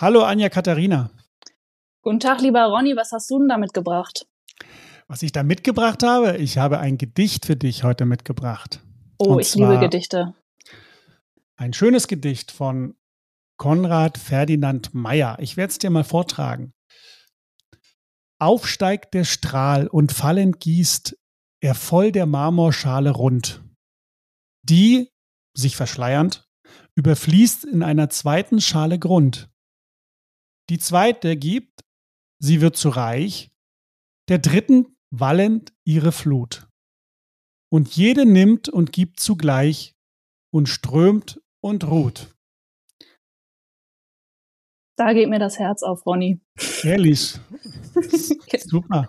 Hallo 0.00 0.22
Anja 0.22 0.48
Katharina. 0.48 1.10
Guten 2.02 2.20
Tag, 2.20 2.40
lieber 2.40 2.66
Ronny, 2.66 2.94
was 2.94 3.10
hast 3.10 3.28
du 3.32 3.40
denn 3.40 3.48
da 3.48 3.58
mitgebracht? 3.58 4.28
Was 5.08 5.24
ich 5.24 5.32
da 5.32 5.42
mitgebracht 5.42 6.04
habe, 6.04 6.36
ich 6.36 6.56
habe 6.56 6.78
ein 6.78 6.98
Gedicht 6.98 7.46
für 7.46 7.56
dich 7.56 7.82
heute 7.82 8.04
mitgebracht. 8.04 8.80
Oh, 9.18 9.32
Und 9.32 9.40
ich 9.40 9.56
liebe 9.56 9.80
Gedichte. 9.80 10.34
Ein 11.56 11.72
schönes 11.72 12.06
Gedicht 12.06 12.52
von 12.52 12.94
Konrad 13.56 14.18
Ferdinand 14.18 14.94
Meyer. 14.94 15.36
Ich 15.40 15.56
werde 15.56 15.72
es 15.72 15.78
dir 15.78 15.90
mal 15.90 16.04
vortragen. 16.04 16.72
Aufsteigt 18.38 19.14
der 19.14 19.24
Strahl 19.24 19.88
und 19.88 20.12
fallend 20.12 20.60
gießt 20.60 21.18
er 21.60 21.74
voll 21.74 22.12
der 22.12 22.26
Marmorschale 22.26 23.10
rund. 23.10 23.64
Die, 24.62 25.10
sich 25.56 25.74
verschleiernd, 25.74 26.48
überfließt 26.94 27.64
in 27.64 27.82
einer 27.82 28.10
zweiten 28.10 28.60
Schale 28.60 29.00
Grund. 29.00 29.48
Die 30.70 30.78
zweite 30.78 31.36
gibt, 31.36 31.84
sie 32.40 32.60
wird 32.60 32.76
zu 32.76 32.90
reich, 32.90 33.50
der 34.28 34.38
dritten 34.38 34.96
wallend 35.10 35.72
ihre 35.84 36.12
Flut. 36.12 36.68
Und 37.70 37.96
jede 37.96 38.26
nimmt 38.26 38.68
und 38.68 38.92
gibt 38.92 39.20
zugleich 39.20 39.94
und 40.52 40.68
strömt 40.68 41.40
und 41.60 41.84
ruht. 41.84 42.34
Da 44.98 45.12
geht 45.12 45.28
mir 45.28 45.38
das 45.38 45.60
Herz 45.60 45.84
auf, 45.84 46.04
Ronny. 46.04 46.40
Ehrlich. 46.82 47.34
Super. 48.58 49.08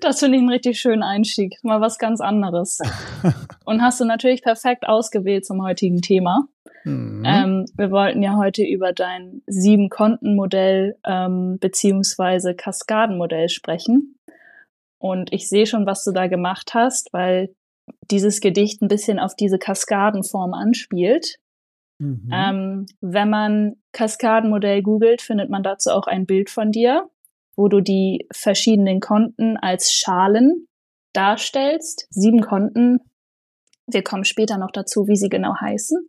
Das 0.00 0.20
finde 0.20 0.36
ich 0.36 0.40
einen 0.40 0.50
richtig 0.50 0.80
schönen 0.80 1.02
Einstieg. 1.02 1.58
Mal 1.62 1.82
was 1.82 1.98
ganz 1.98 2.22
anderes. 2.22 2.78
Und 3.66 3.82
hast 3.82 4.00
du 4.00 4.06
natürlich 4.06 4.42
perfekt 4.42 4.88
ausgewählt 4.88 5.44
zum 5.44 5.62
heutigen 5.62 6.00
Thema. 6.00 6.48
Mhm. 6.84 7.24
Ähm, 7.26 7.64
wir 7.76 7.90
wollten 7.90 8.22
ja 8.22 8.38
heute 8.38 8.64
über 8.64 8.94
dein 8.94 9.42
Sieben-Konten-Modell 9.46 10.96
ähm, 11.06 11.58
beziehungsweise 11.60 12.54
Kaskadenmodell 12.54 13.50
sprechen. 13.50 14.16
Und 14.98 15.30
ich 15.30 15.46
sehe 15.46 15.66
schon, 15.66 15.84
was 15.84 16.04
du 16.04 16.12
da 16.12 16.26
gemacht 16.26 16.72
hast, 16.72 17.12
weil 17.12 17.54
dieses 18.10 18.40
Gedicht 18.40 18.80
ein 18.80 18.88
bisschen 18.88 19.18
auf 19.18 19.36
diese 19.36 19.58
Kaskadenform 19.58 20.54
anspielt. 20.54 21.36
Mhm. 22.02 22.30
Ähm, 22.32 22.86
wenn 23.00 23.30
man 23.30 23.76
Kaskadenmodell 23.92 24.82
googelt, 24.82 25.22
findet 25.22 25.50
man 25.50 25.62
dazu 25.62 25.90
auch 25.90 26.08
ein 26.08 26.26
Bild 26.26 26.50
von 26.50 26.72
dir, 26.72 27.08
wo 27.54 27.68
du 27.68 27.80
die 27.80 28.26
verschiedenen 28.32 29.00
Konten 29.00 29.56
als 29.56 29.92
Schalen 29.92 30.66
darstellst. 31.12 32.08
Sieben 32.10 32.40
Konten. 32.40 32.98
Wir 33.86 34.02
kommen 34.02 34.24
später 34.24 34.58
noch 34.58 34.72
dazu, 34.72 35.06
wie 35.06 35.16
sie 35.16 35.28
genau 35.28 35.54
heißen. 35.60 36.08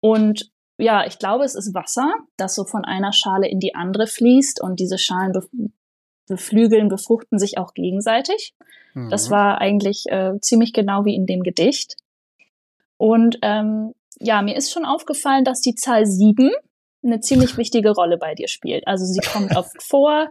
Und 0.00 0.50
ja, 0.76 1.06
ich 1.06 1.18
glaube, 1.18 1.44
es 1.44 1.54
ist 1.54 1.72
Wasser, 1.72 2.12
das 2.36 2.54
so 2.54 2.64
von 2.64 2.84
einer 2.84 3.12
Schale 3.12 3.48
in 3.48 3.60
die 3.60 3.74
andere 3.74 4.06
fließt 4.06 4.60
und 4.60 4.78
diese 4.80 4.98
Schalen 4.98 5.32
beflügeln, 6.26 6.88
befruchten 6.88 7.38
sich 7.38 7.56
auch 7.56 7.72
gegenseitig. 7.72 8.54
Mhm. 8.92 9.08
Das 9.08 9.30
war 9.30 9.58
eigentlich 9.60 10.04
äh, 10.08 10.38
ziemlich 10.40 10.74
genau 10.74 11.06
wie 11.06 11.14
in 11.14 11.24
dem 11.24 11.42
Gedicht. 11.42 11.96
Und 12.98 13.38
ähm, 13.42 13.94
ja, 14.20 14.42
mir 14.42 14.56
ist 14.56 14.72
schon 14.72 14.84
aufgefallen, 14.84 15.44
dass 15.44 15.60
die 15.60 15.74
Zahl 15.74 16.06
sieben 16.06 16.50
eine 17.02 17.20
ziemlich 17.20 17.56
wichtige 17.58 17.90
Rolle 17.90 18.16
bei 18.16 18.34
dir 18.34 18.48
spielt. 18.48 18.86
Also 18.86 19.04
sie 19.04 19.20
kommt 19.20 19.56
oft 19.56 19.82
vor. 19.82 20.28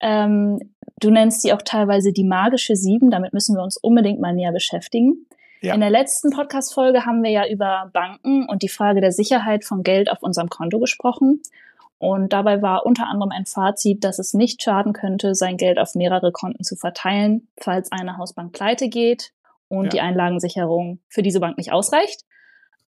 Ähm, 0.00 0.58
du 1.00 1.10
nennst 1.10 1.42
sie 1.42 1.52
auch 1.52 1.62
teilweise 1.62 2.12
die 2.12 2.24
magische 2.24 2.76
Sieben. 2.76 3.10
Damit 3.10 3.32
müssen 3.32 3.56
wir 3.56 3.62
uns 3.62 3.76
unbedingt 3.76 4.20
mal 4.20 4.34
näher 4.34 4.52
beschäftigen. 4.52 5.26
Ja. 5.60 5.74
In 5.74 5.80
der 5.80 5.90
letzten 5.90 6.30
Podcast-Folge 6.30 7.06
haben 7.06 7.22
wir 7.22 7.30
ja 7.30 7.48
über 7.48 7.90
Banken 7.92 8.46
und 8.46 8.62
die 8.62 8.68
Frage 8.68 9.00
der 9.00 9.12
Sicherheit 9.12 9.64
von 9.64 9.82
Geld 9.82 10.10
auf 10.10 10.22
unserem 10.22 10.50
Konto 10.50 10.78
gesprochen. 10.78 11.40
Und 11.96 12.34
dabei 12.34 12.60
war 12.60 12.84
unter 12.84 13.06
anderem 13.06 13.32
ein 13.32 13.46
Fazit, 13.46 14.04
dass 14.04 14.18
es 14.18 14.34
nicht 14.34 14.62
schaden 14.62 14.92
könnte, 14.92 15.34
sein 15.34 15.56
Geld 15.56 15.78
auf 15.78 15.94
mehrere 15.94 16.32
Konten 16.32 16.62
zu 16.64 16.76
verteilen, 16.76 17.48
falls 17.58 17.90
eine 17.92 18.18
Hausbank 18.18 18.52
pleite 18.52 18.90
geht 18.90 19.32
und 19.68 19.84
ja. 19.84 19.90
die 19.90 20.00
Einlagensicherung 20.00 20.98
für 21.08 21.22
diese 21.22 21.40
Bank 21.40 21.56
nicht 21.56 21.72
ausreicht. 21.72 22.24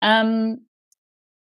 Ähm, 0.03 0.67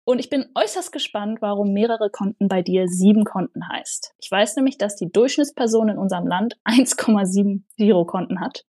und 0.05 0.19
ich 0.19 0.29
bin 0.29 0.45
äußerst 0.53 0.91
gespannt, 0.91 1.41
warum 1.41 1.73
mehrere 1.73 2.09
Konten 2.09 2.47
bei 2.47 2.61
dir 2.61 2.87
sieben 2.87 3.23
Konten 3.23 3.67
heißt. 3.69 4.13
Ich 4.19 4.29
weiß 4.29 4.57
nämlich, 4.57 4.77
dass 4.77 4.95
die 4.95 5.11
Durchschnittsperson 5.11 5.89
in 5.89 5.97
unserem 5.97 6.27
Land 6.27 6.57
1,7 6.65 7.63
Girokonten 7.77 8.39
hat. 8.39 8.65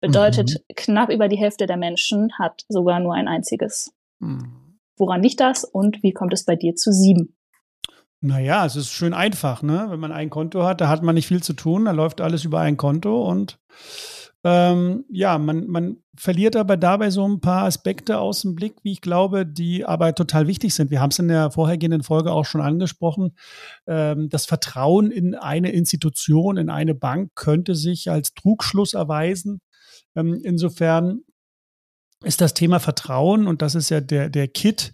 Bedeutet, 0.00 0.50
mhm. 0.50 0.74
knapp 0.76 1.10
über 1.10 1.28
die 1.28 1.38
Hälfte 1.38 1.66
der 1.66 1.76
Menschen 1.76 2.32
hat 2.38 2.64
sogar 2.68 3.00
nur 3.00 3.14
ein 3.14 3.26
einziges. 3.26 3.92
Mhm. 4.20 4.78
Woran 4.96 5.22
liegt 5.22 5.40
das 5.40 5.64
und 5.64 6.02
wie 6.02 6.12
kommt 6.12 6.32
es 6.32 6.44
bei 6.44 6.56
dir 6.56 6.74
zu 6.76 6.92
sieben? 6.92 7.36
Naja, 8.20 8.66
es 8.66 8.74
ist 8.74 8.90
schön 8.90 9.14
einfach, 9.14 9.62
ne? 9.62 9.86
Wenn 9.90 10.00
man 10.00 10.10
ein 10.10 10.30
Konto 10.30 10.64
hat, 10.64 10.80
da 10.80 10.88
hat 10.88 11.02
man 11.02 11.14
nicht 11.14 11.28
viel 11.28 11.42
zu 11.42 11.52
tun, 11.52 11.84
da 11.84 11.92
läuft 11.92 12.20
alles 12.20 12.44
über 12.44 12.60
ein 12.60 12.76
Konto 12.76 13.28
und 13.28 13.60
ähm, 14.44 15.04
ja, 15.10 15.36
man, 15.38 15.66
man 15.66 15.96
verliert 16.16 16.54
aber 16.54 16.76
dabei 16.76 17.10
so 17.10 17.26
ein 17.26 17.40
paar 17.40 17.64
Aspekte 17.64 18.18
aus 18.18 18.42
dem 18.42 18.54
Blick, 18.54 18.76
wie 18.82 18.92
ich 18.92 19.00
glaube, 19.00 19.44
die 19.44 19.84
aber 19.84 20.14
total 20.14 20.46
wichtig 20.46 20.74
sind. 20.74 20.90
Wir 20.90 21.00
haben 21.00 21.10
es 21.10 21.18
in 21.18 21.28
der 21.28 21.50
vorhergehenden 21.50 22.02
Folge 22.02 22.32
auch 22.32 22.44
schon 22.44 22.60
angesprochen. 22.60 23.36
Ähm, 23.86 24.28
das 24.28 24.46
Vertrauen 24.46 25.10
in 25.10 25.34
eine 25.34 25.72
Institution, 25.72 26.56
in 26.56 26.70
eine 26.70 26.94
Bank 26.94 27.32
könnte 27.34 27.74
sich 27.74 28.10
als 28.10 28.34
Trugschluss 28.34 28.94
erweisen. 28.94 29.60
Ähm, 30.14 30.40
insofern 30.42 31.20
ist 32.24 32.40
das 32.40 32.54
Thema 32.54 32.78
Vertrauen 32.80 33.46
und 33.46 33.62
das 33.62 33.74
ist 33.74 33.90
ja 33.90 34.00
der, 34.00 34.28
der 34.28 34.48
Kit, 34.48 34.92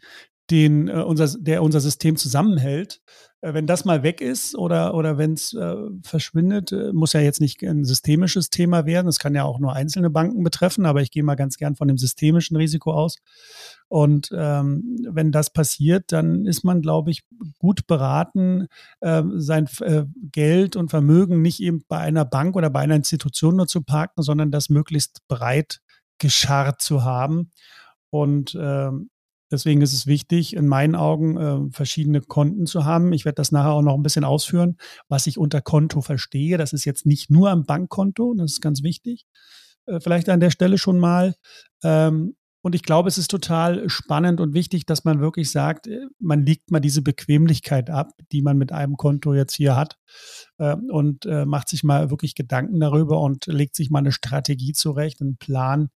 den, 0.50 0.88
äh, 0.88 1.03
unser, 1.03 1.38
der 1.38 1.62
unser 1.62 1.81
System 1.81 2.16
zusammenhält, 2.16 3.00
äh, 3.41 3.55
wenn 3.55 3.66
das 3.66 3.84
mal 3.84 4.03
weg 4.03 4.21
ist 4.21 4.56
oder, 4.56 4.94
oder 4.94 5.19
wenn 5.19 5.34
es 5.34 5.55
äh, 5.55 5.77
verschwindet, 6.03 6.72
äh, 6.72 6.93
muss 6.93 7.12
ja 7.12 7.21
jetzt 7.21 7.41
nicht 7.41 7.62
ein 7.62 7.84
systemisches 7.84 8.50
Thema 8.50 8.87
werden. 8.87 9.09
Es 9.09 9.19
kann 9.19 9.34
ja 9.34 9.44
auch 9.44 9.59
nur 9.59 9.75
einzelne 9.75 10.10
Banken 10.10 10.43
betreffen, 10.43 10.87
aber 10.87 11.03
ich 11.03 11.10
gehe 11.10 11.22
mal 11.22 11.34
ganz 11.34 11.56
gern 11.56 11.77
von 11.77 11.88
dem 11.88 11.99
systemischen 11.99 12.56
Risiko 12.56 12.93
aus. 12.93 13.16
Und 13.88 14.31
ähm, 14.34 14.99
wenn 15.09 15.31
das 15.31 15.53
passiert, 15.53 16.12
dann 16.12 16.47
ist 16.47 16.65
man, 16.65 16.83
glaube 16.83 17.10
ich, 17.10 17.22
gut 17.59 17.87
beraten, 17.87 18.66
äh, 19.00 19.22
sein 19.37 19.69
äh, 19.81 20.04
Geld 20.33 20.77
und 20.77 20.91
Vermögen 20.91 21.43
nicht 21.43 21.60
eben 21.60 21.84
bei 21.88 21.99
einer 21.99 22.25
Bank 22.25 22.56
oder 22.56 22.71
bei 22.71 22.81
einer 22.81 22.97
Institution 22.97 23.56
nur 23.56 23.66
zu 23.66 23.83
parken, 23.83 24.22
sondern 24.22 24.50
das 24.50 24.69
möglichst 24.69 25.27
breit 25.28 25.81
gescharrt 26.19 26.81
zu 26.81 27.04
haben. 27.04 27.50
Und 28.10 28.56
ähm, 28.60 29.10
Deswegen 29.50 29.82
ist 29.82 29.93
es 29.93 30.06
wichtig, 30.06 30.55
in 30.55 30.66
meinen 30.66 30.94
Augen 30.94 31.37
äh, 31.37 31.71
verschiedene 31.71 32.21
Konten 32.21 32.66
zu 32.66 32.84
haben. 32.84 33.12
Ich 33.12 33.25
werde 33.25 33.37
das 33.37 33.53
nachher 33.53 33.72
auch 33.72 33.82
noch 33.82 33.94
ein 33.94 34.03
bisschen 34.03 34.25
ausführen, 34.25 34.77
was 35.09 35.27
ich 35.27 35.38
unter 35.38 35.60
Konto 35.60 36.00
verstehe. 36.00 36.59
Das 36.59 36.72
ist 36.72 36.84
jetzt 36.84 37.06
nicht 37.06 37.31
nur 37.31 37.50
ein 37.50 37.65
Bankkonto, 37.65 38.34
das 38.34 38.53
ist 38.53 38.60
ganz 38.60 38.83
wichtig. 38.83 39.27
Äh, 39.87 40.00
vielleicht 40.00 40.28
an 40.28 40.41
der 40.41 40.50
Stelle 40.50 40.78
schon 40.78 40.99
mal. 40.99 41.34
Ähm, 41.83 42.34
und 42.65 42.75
ich 42.75 42.83
glaube, 42.83 43.10
es 43.10 43.19
ist 43.19 43.31
total 43.31 43.91
spannend 43.91 44.41
und 44.41 44.54
wichtig, 44.54 44.87
dass 44.87 45.04
man 45.04 45.21
wirklich 45.21 45.53
sagt, 45.53 45.87
äh, 45.87 46.06
man 46.19 46.47
legt 46.47 46.71
mal 46.71 46.81
diese 46.81 47.03
Bequemlichkeit 47.03 47.91
ab, 47.91 48.12
die 48.33 48.41
man 48.41 48.56
mit 48.56 48.72
einem 48.72 48.97
Konto 48.97 49.34
jetzt 49.34 49.54
hier 49.54 49.77
hat 49.77 49.99
äh, 50.56 50.75
und 50.91 51.27
äh, 51.27 51.44
macht 51.44 51.69
sich 51.69 51.84
mal 51.84 52.09
wirklich 52.09 52.34
Gedanken 52.34 52.81
darüber 52.81 53.21
und 53.21 53.44
legt 53.47 53.77
sich 53.77 53.91
mal 53.91 53.99
eine 53.99 54.12
Strategie 54.12 54.72
zurecht, 54.72 55.21
einen 55.21 55.37
Plan, 55.37 55.91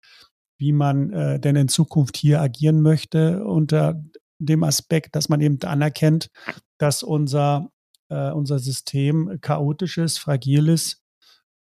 wie 0.59 0.73
man 0.73 1.13
äh, 1.13 1.41
denn 1.41 1.57
in 1.57 1.69
Zukunft 1.69 2.17
hier 2.17 2.41
agieren 2.41 2.81
möchte, 2.81 3.45
unter 3.45 4.03
dem 4.39 4.63
Aspekt, 4.65 5.17
dass 5.17 5.29
man 5.29 5.41
eben 5.41 5.61
anerkennt, 5.63 6.31
dass 6.79 7.03
unser, 7.03 7.71
äh, 8.09 8.31
unser 8.31 8.59
System 8.59 9.39
chaotisch 9.41 9.99
ist, 9.99 10.19
fragil 10.19 10.69
ist 10.69 11.03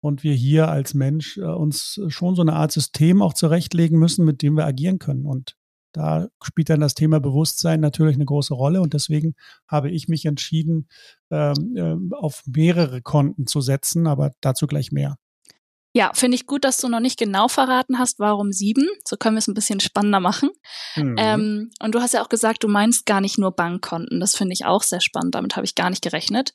und 0.00 0.22
wir 0.22 0.34
hier 0.34 0.68
als 0.68 0.94
Mensch 0.94 1.38
äh, 1.38 1.42
uns 1.42 2.00
schon 2.08 2.34
so 2.34 2.42
eine 2.42 2.54
Art 2.54 2.72
System 2.72 3.22
auch 3.22 3.34
zurechtlegen 3.34 3.98
müssen, 3.98 4.24
mit 4.24 4.42
dem 4.42 4.56
wir 4.56 4.66
agieren 4.66 4.98
können. 4.98 5.26
Und 5.26 5.56
da 5.92 6.28
spielt 6.42 6.68
dann 6.68 6.80
das 6.80 6.94
Thema 6.94 7.20
Bewusstsein 7.20 7.80
natürlich 7.80 8.16
eine 8.16 8.24
große 8.24 8.52
Rolle 8.52 8.82
und 8.82 8.94
deswegen 8.94 9.34
habe 9.68 9.90
ich 9.90 10.08
mich 10.08 10.26
entschieden, 10.26 10.88
ähm, 11.30 11.76
äh, 11.76 12.16
auf 12.16 12.42
mehrere 12.46 13.00
Konten 13.00 13.46
zu 13.46 13.60
setzen, 13.60 14.06
aber 14.06 14.32
dazu 14.40 14.66
gleich 14.66 14.90
mehr. 14.92 15.16
Ja, 15.96 16.10
finde 16.12 16.34
ich 16.34 16.46
gut, 16.46 16.64
dass 16.64 16.78
du 16.78 16.88
noch 16.88 16.98
nicht 16.98 17.18
genau 17.18 17.46
verraten 17.46 18.00
hast, 18.00 18.18
warum 18.18 18.50
sieben. 18.50 18.88
So 19.06 19.16
können 19.16 19.36
wir 19.36 19.38
es 19.38 19.46
ein 19.46 19.54
bisschen 19.54 19.78
spannender 19.78 20.18
machen. 20.18 20.50
Mhm. 20.96 21.14
Ähm, 21.16 21.70
und 21.80 21.94
du 21.94 22.00
hast 22.00 22.14
ja 22.14 22.22
auch 22.22 22.28
gesagt, 22.28 22.64
du 22.64 22.68
meinst 22.68 23.06
gar 23.06 23.20
nicht 23.20 23.38
nur 23.38 23.52
Bankkonten. 23.52 24.18
Das 24.18 24.36
finde 24.36 24.54
ich 24.54 24.64
auch 24.64 24.82
sehr 24.82 25.00
spannend. 25.00 25.36
Damit 25.36 25.54
habe 25.54 25.64
ich 25.64 25.76
gar 25.76 25.90
nicht 25.90 26.02
gerechnet. 26.02 26.52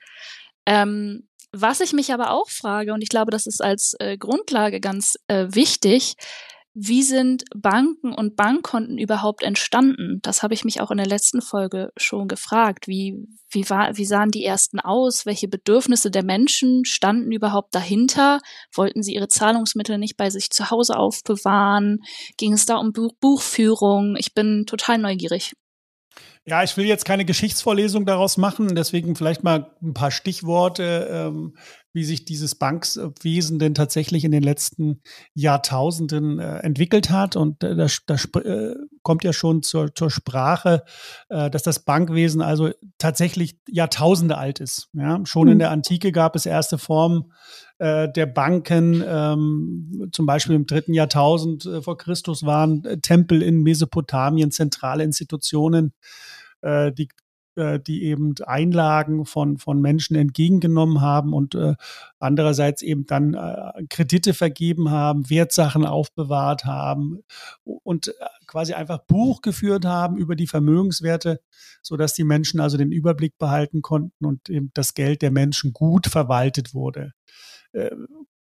Ähm, 0.65 1.29
was 1.53 1.79
ich 1.79 1.93
mich 1.93 2.13
aber 2.13 2.31
auch 2.31 2.49
frage, 2.49 2.93
und 2.93 3.01
ich 3.01 3.09
glaube, 3.09 3.31
das 3.31 3.47
ist 3.47 3.63
als 3.63 3.95
äh, 3.99 4.17
Grundlage 4.17 4.81
ganz 4.81 5.15
äh, 5.27 5.47
wichtig, 5.49 6.15
wie 6.73 7.03
sind 7.03 7.43
Banken 7.55 8.13
und 8.13 8.35
Bankkonten 8.35 8.97
überhaupt 8.97 9.43
entstanden? 9.43 10.19
Das 10.21 10.43
habe 10.43 10.53
ich 10.53 10.63
mich 10.63 10.81
auch 10.81 10.91
in 10.91 10.97
der 10.97 11.07
letzten 11.07 11.41
Folge 11.41 11.91
schon 11.97 12.27
gefragt. 12.27 12.87
Wie, 12.87 13.27
wie, 13.49 13.69
war, 13.69 13.97
wie 13.97 14.05
sahen 14.05 14.29
die 14.29 14.45
ersten 14.45 14.79
aus? 14.79 15.25
Welche 15.25 15.47
Bedürfnisse 15.47 16.11
der 16.11 16.23
Menschen 16.23 16.85
standen 16.85 17.31
überhaupt 17.31 17.73
dahinter? 17.73 18.39
Wollten 18.73 19.01
sie 19.01 19.15
ihre 19.15 19.27
Zahlungsmittel 19.27 19.97
nicht 19.97 20.15
bei 20.15 20.29
sich 20.29 20.51
zu 20.51 20.69
Hause 20.69 20.95
aufbewahren? 20.95 21.99
Ging 22.37 22.53
es 22.53 22.65
da 22.65 22.77
um 22.77 22.93
Buch 22.93 23.13
Buchführung? 23.19 24.15
Ich 24.17 24.33
bin 24.33 24.65
total 24.67 24.99
neugierig. 24.99 25.53
Ja, 26.45 26.63
ich 26.63 26.75
will 26.77 26.85
jetzt 26.85 27.05
keine 27.05 27.25
Geschichtsvorlesung 27.25 28.05
daraus 28.05 28.37
machen, 28.37 28.73
deswegen 28.73 29.15
vielleicht 29.15 29.43
mal 29.43 29.71
ein 29.83 29.93
paar 29.93 30.09
Stichworte, 30.09 31.07
ähm, 31.11 31.55
wie 31.93 32.03
sich 32.03 32.25
dieses 32.25 32.55
Bankwesen 32.55 33.59
denn 33.59 33.73
tatsächlich 33.73 34.23
in 34.23 34.31
den 34.31 34.43
letzten 34.43 35.01
Jahrtausenden 35.33 36.39
äh, 36.39 36.57
entwickelt 36.59 37.09
hat. 37.09 37.35
Und 37.35 37.63
äh, 37.63 37.75
das, 37.75 38.01
das 38.05 38.25
äh, 38.35 38.75
kommt 39.01 39.23
ja 39.23 39.33
schon 39.33 39.63
zur, 39.63 39.93
zur 39.93 40.09
Sprache, 40.09 40.83
äh, 41.29 41.49
dass 41.49 41.63
das 41.63 41.79
Bankwesen 41.79 42.41
also 42.41 42.71
tatsächlich 42.97 43.59
Jahrtausende 43.67 44.37
alt 44.37 44.59
ist. 44.59 44.89
Ja? 44.93 45.19
Schon 45.25 45.47
mhm. 45.47 45.53
in 45.53 45.59
der 45.59 45.71
Antike 45.71 46.11
gab 46.11 46.35
es 46.35 46.45
erste 46.45 46.77
Formen 46.77 47.31
äh, 47.79 48.11
der 48.11 48.25
Banken, 48.25 49.01
ähm, 49.07 50.09
zum 50.11 50.25
Beispiel 50.25 50.55
im 50.55 50.65
dritten 50.65 50.93
Jahrtausend 50.93 51.65
äh, 51.65 51.81
vor 51.81 51.97
Christus 51.97 52.45
waren 52.45 52.83
äh, 52.83 52.99
Tempel 52.99 53.41
in 53.41 53.63
Mesopotamien 53.63 54.51
zentrale 54.51 55.03
Institutionen, 55.03 55.93
äh, 56.61 56.91
die 56.91 57.09
die 57.85 58.03
eben 58.03 58.35
Einlagen 58.45 59.25
von, 59.25 59.57
von 59.57 59.81
Menschen 59.81 60.15
entgegengenommen 60.15 61.01
haben 61.01 61.33
und 61.33 61.55
äh, 61.55 61.75
andererseits 62.17 62.81
eben 62.81 63.05
dann 63.05 63.33
äh, 63.33 63.85
Kredite 63.89 64.33
vergeben 64.33 64.91
haben, 64.91 65.29
Wertsachen 65.29 65.85
aufbewahrt 65.85 66.63
haben 66.63 67.19
und 67.65 68.13
quasi 68.47 68.75
einfach 68.75 68.99
Buch 68.99 69.41
geführt 69.41 69.83
haben 69.83 70.15
über 70.15 70.37
die 70.37 70.47
Vermögenswerte, 70.47 71.41
sodass 71.81 72.13
die 72.13 72.23
Menschen 72.23 72.61
also 72.61 72.77
den 72.77 72.93
Überblick 72.93 73.37
behalten 73.37 73.81
konnten 73.81 74.25
und 74.25 74.49
eben 74.49 74.71
das 74.73 74.93
Geld 74.93 75.21
der 75.21 75.31
Menschen 75.31 75.73
gut 75.73 76.07
verwaltet 76.07 76.73
wurde. 76.73 77.11
Äh, 77.73 77.91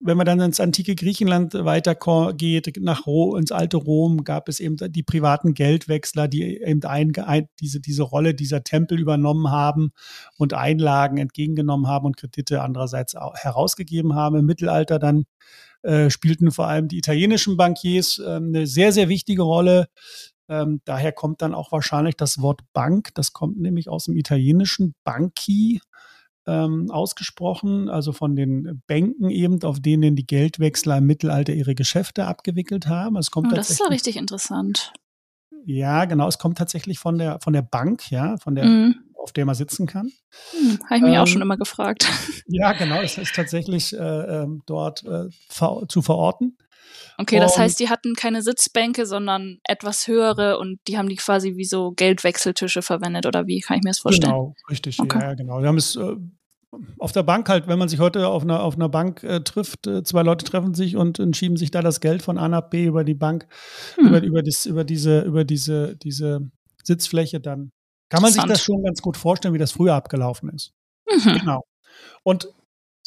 wenn 0.01 0.15
man 0.15 0.25
dann 0.25 0.39
ins 0.39 0.61
antike 0.61 0.95
Griechenland 0.95 1.53
weitergeht, 1.53 2.73
nach 2.79 3.05
Rom, 3.05 3.35
ins 3.37 3.51
alte 3.51 3.75
Rom, 3.75 4.23
gab 4.23 4.47
es 4.47 4.61
eben 4.61 4.77
die 4.77 5.03
privaten 5.03 5.53
Geldwechsler, 5.53 6.29
die 6.29 6.61
eben 6.61 6.83
ein, 6.85 7.13
ein, 7.17 7.49
diese, 7.59 7.81
diese 7.81 8.03
Rolle 8.03 8.33
dieser 8.33 8.63
Tempel 8.63 8.97
übernommen 8.97 9.51
haben 9.51 9.91
und 10.37 10.53
Einlagen 10.53 11.17
entgegengenommen 11.17 11.87
haben 11.87 12.05
und 12.05 12.15
Kredite 12.15 12.61
andererseits 12.61 13.13
herausgegeben 13.13 14.15
haben. 14.15 14.37
Im 14.37 14.45
Mittelalter 14.45 14.99
dann 14.99 15.25
äh, 15.81 16.09
spielten 16.09 16.51
vor 16.51 16.67
allem 16.67 16.87
die 16.87 16.97
italienischen 16.97 17.57
Bankiers 17.57 18.19
äh, 18.19 18.35
eine 18.35 18.67
sehr, 18.67 18.93
sehr 18.93 19.09
wichtige 19.09 19.41
Rolle. 19.41 19.87
Ähm, 20.47 20.81
daher 20.85 21.11
kommt 21.11 21.41
dann 21.41 21.53
auch 21.53 21.73
wahrscheinlich 21.73 22.15
das 22.15 22.41
Wort 22.41 22.61
Bank. 22.71 23.09
Das 23.15 23.33
kommt 23.33 23.59
nämlich 23.59 23.89
aus 23.89 24.05
dem 24.05 24.15
italienischen 24.15 24.95
Banki, 25.03 25.81
ähm, 26.47 26.89
ausgesprochen, 26.91 27.89
also 27.89 28.11
von 28.11 28.35
den 28.35 28.81
Bänken 28.87 29.29
eben, 29.29 29.61
auf 29.63 29.79
denen 29.79 30.15
die 30.15 30.25
Geldwechsler 30.25 30.97
im 30.97 31.05
Mittelalter 31.05 31.53
ihre 31.53 31.75
Geschäfte 31.75 32.25
abgewickelt 32.25 32.87
haben. 32.87 33.17
Es 33.17 33.31
kommt 33.31 33.51
oh, 33.51 33.55
das 33.55 33.69
ist 33.69 33.79
ja 33.79 33.87
richtig 33.87 34.17
interessant. 34.17 34.93
Ja, 35.65 36.05
genau. 36.05 36.27
Es 36.27 36.37
kommt 36.37 36.57
tatsächlich 36.57 36.99
von 36.99 37.17
der, 37.17 37.39
von 37.41 37.53
der 37.53 37.61
Bank, 37.61 38.09
ja, 38.11 38.37
von 38.37 38.55
der, 38.55 38.65
mhm. 38.65 38.95
auf 39.15 39.33
der 39.33 39.45
man 39.45 39.55
sitzen 39.55 39.87
kann. 39.87 40.11
Hm, 40.51 40.79
Habe 40.85 40.95
ich 40.95 41.01
mich 41.01 41.13
ähm, 41.13 41.21
auch 41.21 41.27
schon 41.27 41.41
immer 41.41 41.57
gefragt. 41.57 42.07
Ja, 42.47 42.73
genau. 42.73 43.01
Es 43.01 43.17
ist 43.17 43.35
tatsächlich 43.35 43.93
äh, 43.93 43.97
ähm, 43.97 44.63
dort 44.65 45.03
äh, 45.03 45.29
zu 45.87 46.01
verorten. 46.01 46.57
Okay, 47.17 47.39
das 47.39 47.57
heißt, 47.57 47.79
die 47.79 47.89
hatten 47.89 48.15
keine 48.15 48.41
Sitzbänke, 48.41 49.05
sondern 49.05 49.59
etwas 49.63 50.07
höhere 50.07 50.57
und 50.57 50.79
die 50.87 50.97
haben 50.97 51.09
die 51.09 51.17
quasi 51.17 51.57
wie 51.57 51.65
so 51.65 51.91
Geldwechseltische 51.91 52.81
verwendet 52.81 53.25
oder 53.25 53.45
wie 53.45 53.59
kann 53.59 53.77
ich 53.77 53.83
mir 53.83 53.89
das 53.89 53.99
vorstellen? 53.99 54.31
Genau, 54.31 54.55
richtig, 54.69 54.99
okay. 54.99 55.19
ja, 55.19 55.33
genau. 55.33 55.61
Wir 55.61 55.67
haben 55.67 55.77
es 55.77 55.95
äh, 55.97 56.15
auf 56.97 57.11
der 57.11 57.23
Bank 57.23 57.49
halt, 57.49 57.67
wenn 57.67 57.79
man 57.79 57.89
sich 57.89 57.99
heute 57.99 58.27
auf 58.27 58.43
einer, 58.43 58.63
auf 58.63 58.75
einer 58.75 58.89
Bank 58.89 59.23
äh, 59.23 59.41
trifft, 59.41 59.87
äh, 59.87 60.03
zwei 60.03 60.23
Leute 60.23 60.45
treffen 60.45 60.73
sich 60.73 60.95
und, 60.95 61.19
und, 61.19 61.35
schieben 61.35 61.57
sich 61.57 61.71
da 61.71 61.81
das 61.81 61.99
Geld 61.99 62.21
von 62.21 62.37
A 62.37 62.47
nach 62.47 62.69
B 62.69 62.85
über 62.85 63.03
die 63.03 63.15
Bank, 63.15 63.47
hm. 63.95 64.07
über, 64.07 64.21
über, 64.21 64.43
das, 64.43 64.65
über 64.65 64.83
diese, 64.83 65.21
über 65.21 65.43
diese, 65.43 65.95
diese 65.97 66.49
Sitzfläche, 66.83 67.39
dann 67.39 67.71
kann 68.09 68.21
man 68.21 68.31
sich 68.31 68.43
das 68.43 68.63
schon 68.63 68.83
ganz 68.83 69.01
gut 69.01 69.17
vorstellen, 69.17 69.53
wie 69.53 69.59
das 69.59 69.71
früher 69.71 69.93
abgelaufen 69.93 70.49
ist. 70.49 70.73
Mhm. 71.09 71.39
Genau. 71.39 71.63
Und 72.23 72.49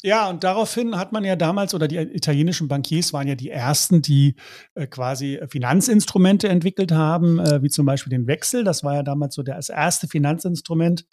ja, 0.02 0.28
und 0.28 0.42
daraufhin 0.42 0.96
hat 0.96 1.12
man 1.12 1.24
ja 1.24 1.36
damals, 1.36 1.74
oder 1.74 1.86
die 1.86 1.96
italienischen 1.96 2.68
Bankiers 2.68 3.12
waren 3.12 3.28
ja 3.28 3.36
die 3.36 3.50
ersten, 3.50 4.02
die 4.02 4.34
äh, 4.74 4.86
quasi 4.86 5.40
Finanzinstrumente 5.48 6.48
entwickelt 6.48 6.92
haben, 6.92 7.38
äh, 7.38 7.62
wie 7.62 7.70
zum 7.70 7.86
Beispiel 7.86 8.10
den 8.10 8.26
Wechsel. 8.26 8.64
Das 8.64 8.82
war 8.82 8.94
ja 8.94 9.02
damals 9.02 9.34
so 9.34 9.42
das 9.42 9.68
erste 9.68 10.08
Finanzinstrument, 10.08 11.06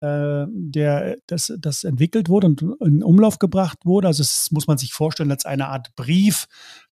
äh, 0.00 0.46
der, 0.48 1.16
das, 1.26 1.52
das 1.58 1.84
entwickelt 1.84 2.28
wurde 2.28 2.48
und 2.48 2.62
in 2.80 3.02
Umlauf 3.02 3.38
gebracht 3.38 3.78
wurde. 3.84 4.08
Also 4.08 4.22
es 4.22 4.50
muss 4.50 4.66
man 4.66 4.78
sich 4.78 4.92
vorstellen 4.92 5.30
als 5.30 5.46
eine 5.46 5.68
Art 5.68 5.94
Brief, 5.94 6.46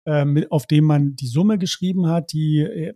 äh, 0.06 0.46
auf 0.50 0.68
dem 0.68 0.86
man 0.86 1.16
die 1.16 1.28
Summe 1.28 1.58
geschrieben 1.58 2.08
hat, 2.08 2.34
die 2.34 2.60
äh, 2.60 2.94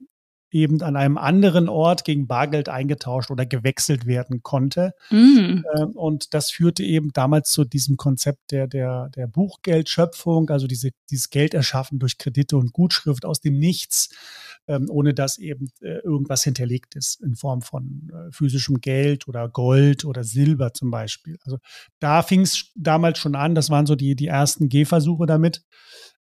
eben 0.51 0.81
an 0.81 0.95
einem 0.95 1.17
anderen 1.17 1.67
Ort 1.67 2.05
gegen 2.05 2.27
Bargeld 2.27 2.69
eingetauscht 2.69 3.31
oder 3.31 3.45
gewechselt 3.45 4.05
werden 4.05 4.41
konnte. 4.41 4.93
Mm. 5.09 5.61
Und 5.95 6.33
das 6.33 6.51
führte 6.51 6.83
eben 6.83 7.11
damals 7.13 7.51
zu 7.51 7.65
diesem 7.65 7.97
Konzept 7.97 8.51
der, 8.51 8.67
der, 8.67 9.09
der 9.09 9.27
Buchgeldschöpfung, 9.27 10.49
also 10.49 10.67
diese, 10.67 10.91
dieses 11.09 11.29
Geld 11.29 11.53
erschaffen 11.53 11.99
durch 11.99 12.17
Kredite 12.17 12.57
und 12.57 12.73
Gutschrift 12.73 13.25
aus 13.25 13.41
dem 13.41 13.57
Nichts, 13.57 14.09
ähm, 14.67 14.87
ohne 14.89 15.13
dass 15.13 15.37
eben 15.37 15.67
äh, 15.81 15.99
irgendwas 15.99 16.43
hinterlegt 16.43 16.95
ist 16.95 17.21
in 17.21 17.35
Form 17.35 17.61
von 17.61 18.11
äh, 18.13 18.31
physischem 18.31 18.79
Geld 18.81 19.27
oder 19.27 19.49
Gold 19.49 20.05
oder 20.05 20.23
Silber 20.23 20.73
zum 20.73 20.89
Beispiel. 20.91 21.37
Also 21.43 21.57
da 21.99 22.23
fing 22.23 22.41
es 22.41 22.71
damals 22.75 23.19
schon 23.19 23.35
an, 23.35 23.55
das 23.55 23.69
waren 23.69 23.85
so 23.85 23.95
die, 23.95 24.15
die 24.15 24.27
ersten 24.27 24.69
Gehversuche 24.69 25.25
damit. 25.25 25.63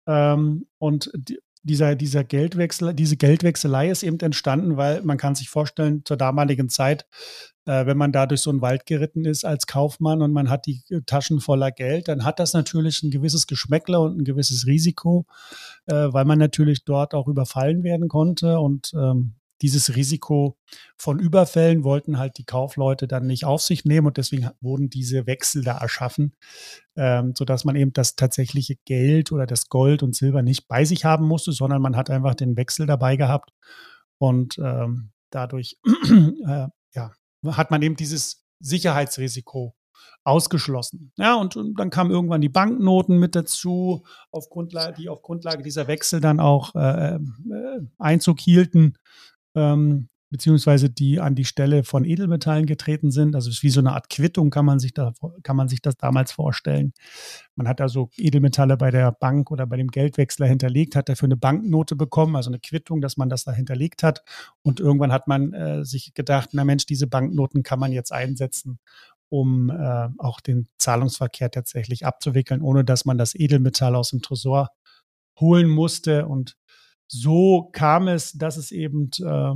Ähm, 0.06 0.67
und 0.78 1.11
dieser, 1.62 1.95
dieser 1.95 2.25
Geldwechsel, 2.25 2.95
diese 2.95 3.17
Geldwechselei 3.17 3.91
ist 3.91 4.03
eben 4.03 4.19
entstanden, 4.21 4.77
weil 4.77 5.03
man 5.03 5.19
kann 5.19 5.35
sich 5.35 5.51
vorstellen, 5.51 6.03
zur 6.05 6.17
damaligen 6.17 6.69
Zeit, 6.69 7.07
äh, 7.67 7.85
wenn 7.87 7.99
man 7.99 8.12
da 8.12 8.27
durch 8.27 8.41
so 8.41 8.51
einen 8.51 8.62
Wald 8.62 8.87
geritten 8.87 9.25
ist 9.25 9.45
als 9.45 9.67
Kaufmann 9.67 10.23
und 10.23 10.33
man 10.33 10.49
hat 10.49 10.67
die 10.67 10.83
Taschen 11.07 11.41
voller 11.41 11.71
Geld, 11.71 12.09
dann 12.09 12.25
hat 12.25 12.39
das 12.41 12.55
natürlich 12.55 13.03
ein 13.03 13.11
gewisses 13.11 13.47
Geschmäckler 13.47 14.01
und 14.01 14.19
ein 14.19 14.25
gewisses 14.25 14.67
Risiko, 14.67 15.27
äh, 15.87 15.95
weil 15.95 16.25
man 16.25 16.39
natürlich 16.39 16.85
dort 16.85 17.15
auch 17.15 17.29
überfallen 17.29 17.83
werden 17.83 18.09
konnte 18.09 18.59
und 18.59 18.93
ähm, 18.95 19.35
dieses 19.62 19.95
Risiko 19.95 20.57
von 20.97 21.19
Überfällen 21.19 21.85
wollten 21.85 22.19
halt 22.19 22.39
die 22.39 22.45
Kaufleute 22.45 23.07
dann 23.07 23.27
nicht 23.27 23.45
auf 23.45 23.61
sich 23.61 23.85
nehmen 23.85 24.07
und 24.07 24.17
deswegen 24.17 24.51
wurden 24.61 24.89
diese 24.91 25.27
Wechsel 25.27 25.62
da 25.62 25.79
erschaffen, 25.79 26.35
ähm, 26.97 27.35
sodass 27.37 27.65
man 27.65 27.77
eben 27.77 27.93
das 27.93 28.17
tatsächliche 28.17 28.77
Geld 28.85 29.33
oder 29.33 29.47
das 29.47 29.69
Gold 29.69 30.03
und 30.03 30.17
Silber 30.17 30.43
nicht 30.43 30.69
bei 30.69 30.85
sich 30.85 31.05
haben 31.05 31.27
musste, 31.27 31.53
sondern 31.53 31.83
man 31.83 31.97
hat 31.97 32.11
einfach 32.11 32.35
den 32.35 32.57
Wechsel 32.57 32.87
dabei 32.87 33.17
gehabt 33.17 33.51
und 34.19 34.59
ähm, 34.59 35.12
dadurch 35.31 35.79
äh, 36.47 36.69
ja, 36.95 37.13
hat 37.47 37.71
man 37.71 37.83
eben 37.83 37.97
dieses 37.97 38.45
Sicherheitsrisiko 38.61 39.75
ausgeschlossen. 40.25 41.13
Ja, 41.17 41.35
und, 41.35 41.56
und, 41.56 41.79
dann 41.79 41.91
kamen 41.91 42.11
irgendwann 42.11 42.41
die 42.41 42.49
Banknoten 42.49 43.19
mit 43.19 43.34
dazu, 43.34 44.05
auf 44.31 44.51
Grundlage, 44.51 44.94
die 44.94 45.08
auf 45.08 45.23
Grundlage 45.23 45.63
dieser 45.63 45.87
Wechsel 45.87 46.20
dann 46.20 46.41
auch 46.41 46.75
äh, 46.75 47.15
äh, 47.17 47.81
Einzug 47.99 48.41
hielten 48.41 48.94
ähm, 49.55 50.09
beziehungsweise 50.31 50.89
die 50.89 51.21
an 51.21 51.35
die 51.35 51.45
Stelle 51.45 51.83
von 51.83 52.05
Edelmetallen 52.05 52.67
getreten 52.67 53.11
sind. 53.11 53.35
Also 53.35 53.51
es 53.51 53.57
ist 53.57 53.63
wie 53.65 53.71
so 53.71 53.81
eine 53.81 53.93
Art 53.93 54.09
Quittung, 54.09 54.51
kann 54.51 54.65
man 54.65 54.79
sich 54.79 54.95
da, 54.95 55.13
kann 55.43 55.57
man 55.57 55.69
sich 55.69 55.83
das 55.83 55.97
damals 55.97 56.33
vorstellen. 56.33 56.93
Man 57.57 57.67
hat 57.67 57.81
also 57.81 58.11
Edelmetalle 58.17 58.77
bei 58.77 58.93
der 58.93 59.11
Bank 59.11 59.51
oder 59.51 59.67
bei 59.67 59.77
dem 59.77 59.89
Geldwechsler 59.89 60.47
hinterlegt, 60.47 60.95
hat 60.95 61.09
dafür 61.09 61.27
eine 61.27 61.37
Banknote 61.37 61.97
bekommen, 61.97 62.37
also 62.37 62.49
eine 62.49 62.61
Quittung, 62.61 63.01
dass 63.01 63.17
man 63.17 63.29
das 63.29 63.45
da 63.45 63.53
hinterlegt 63.53 64.05
hat. 64.05 64.23
Und 64.63 64.79
irgendwann 64.79 65.13
hat 65.13 65.27
man 65.27 65.53
äh, 65.53 65.85
sich 65.85 66.15
gedacht, 66.15 66.51
na 66.53 66.65
Mensch, 66.65 66.87
diese 66.87 67.09
Banknoten 67.09 67.65
kann 67.65 67.81
man 67.81 67.91
jetzt 67.91 68.13
einsetzen, 68.13 68.79
um 69.31 69.71
äh, 69.71 70.09
auch 70.19 70.41
den 70.41 70.69
Zahlungsverkehr 70.79 71.51
tatsächlich 71.51 72.07
abzuwickeln, 72.07 72.63
ohne 72.63 72.85
dass 72.85 73.05
man 73.05 73.19
das 73.19 73.35
Edelmetall 73.35 73.97
aus 73.97 74.11
dem 74.11 74.23
Tresor 74.23 74.71
holen 75.41 75.69
musste. 75.69 76.29
Und 76.29 76.57
so 77.10 77.69
kam 77.72 78.08
es, 78.08 78.32
dass 78.32 78.56
es 78.56 78.70
eben, 78.70 79.10
äh, 79.20 79.55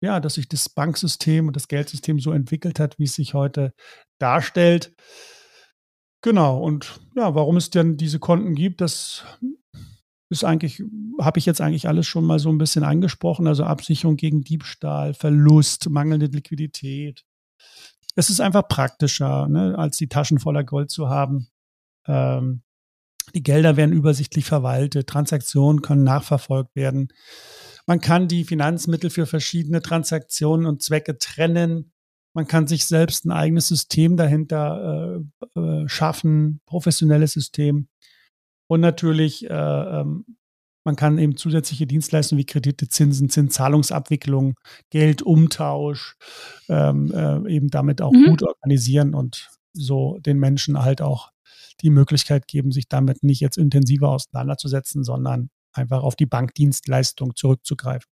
ja, 0.00 0.20
dass 0.20 0.34
sich 0.34 0.48
das 0.48 0.68
Banksystem 0.68 1.46
und 1.46 1.54
das 1.54 1.68
Geldsystem 1.68 2.18
so 2.18 2.32
entwickelt 2.32 2.80
hat, 2.80 2.98
wie 2.98 3.04
es 3.04 3.14
sich 3.14 3.34
heute 3.34 3.74
darstellt. 4.18 4.94
Genau, 6.22 6.58
und 6.62 7.00
ja, 7.14 7.34
warum 7.34 7.56
es 7.56 7.70
denn 7.70 7.96
diese 7.96 8.18
Konten 8.18 8.54
gibt, 8.54 8.80
das 8.80 9.24
ist 10.30 10.44
eigentlich, 10.44 10.82
habe 11.20 11.38
ich 11.38 11.46
jetzt 11.46 11.60
eigentlich 11.60 11.88
alles 11.88 12.06
schon 12.06 12.24
mal 12.24 12.38
so 12.38 12.48
ein 12.48 12.58
bisschen 12.58 12.84
angesprochen. 12.84 13.46
Also 13.46 13.64
Absicherung 13.64 14.16
gegen 14.16 14.42
Diebstahl, 14.42 15.12
Verlust, 15.12 15.90
mangelnde 15.90 16.26
Liquidität. 16.26 17.24
Es 18.14 18.30
ist 18.30 18.40
einfach 18.40 18.66
praktischer, 18.66 19.46
ne, 19.48 19.76
als 19.76 19.98
die 19.98 20.08
Taschen 20.08 20.38
voller 20.38 20.64
Gold 20.64 20.90
zu 20.90 21.08
haben. 21.08 21.48
Ähm, 22.06 22.62
die 23.34 23.42
Gelder 23.42 23.76
werden 23.76 23.92
übersichtlich 23.92 24.44
verwaltet, 24.44 25.08
Transaktionen 25.08 25.82
können 25.82 26.04
nachverfolgt 26.04 26.74
werden. 26.76 27.08
Man 27.86 28.00
kann 28.00 28.28
die 28.28 28.44
Finanzmittel 28.44 29.10
für 29.10 29.26
verschiedene 29.26 29.82
Transaktionen 29.82 30.66
und 30.66 30.82
Zwecke 30.82 31.18
trennen. 31.18 31.92
Man 32.34 32.46
kann 32.46 32.66
sich 32.66 32.86
selbst 32.86 33.26
ein 33.26 33.32
eigenes 33.32 33.68
System 33.68 34.16
dahinter 34.16 35.22
äh, 35.54 35.60
äh, 35.60 35.88
schaffen, 35.88 36.60
professionelles 36.66 37.32
System. 37.32 37.88
Und 38.68 38.80
natürlich 38.80 39.50
äh, 39.50 39.52
ähm, 39.52 40.24
Man 40.84 40.96
kann 40.96 41.18
eben 41.18 41.36
zusätzliche 41.36 41.86
Dienstleistungen 41.86 42.40
wie 42.40 42.46
Kredite, 42.46 42.88
Zinsen, 42.88 43.28
Zinszahlungsabwicklung, 43.28 44.54
Geldumtausch 44.90 46.16
ähm, 46.68 47.12
äh, 47.12 47.54
eben 47.54 47.68
damit 47.68 48.02
auch 48.02 48.12
mhm. 48.12 48.26
gut 48.26 48.42
organisieren 48.42 49.14
und 49.14 49.48
so 49.74 50.18
den 50.18 50.38
Menschen 50.38 50.82
halt 50.82 51.00
auch 51.00 51.30
die 51.80 51.90
Möglichkeit 51.90 52.46
geben, 52.46 52.72
sich 52.72 52.88
damit 52.88 53.22
nicht 53.22 53.40
jetzt 53.40 53.58
intensiver 53.58 54.10
auseinanderzusetzen, 54.10 55.04
sondern 55.04 55.50
einfach 55.72 56.02
auf 56.02 56.16
die 56.16 56.26
Bankdienstleistung 56.26 57.34
zurückzugreifen. 57.34 58.08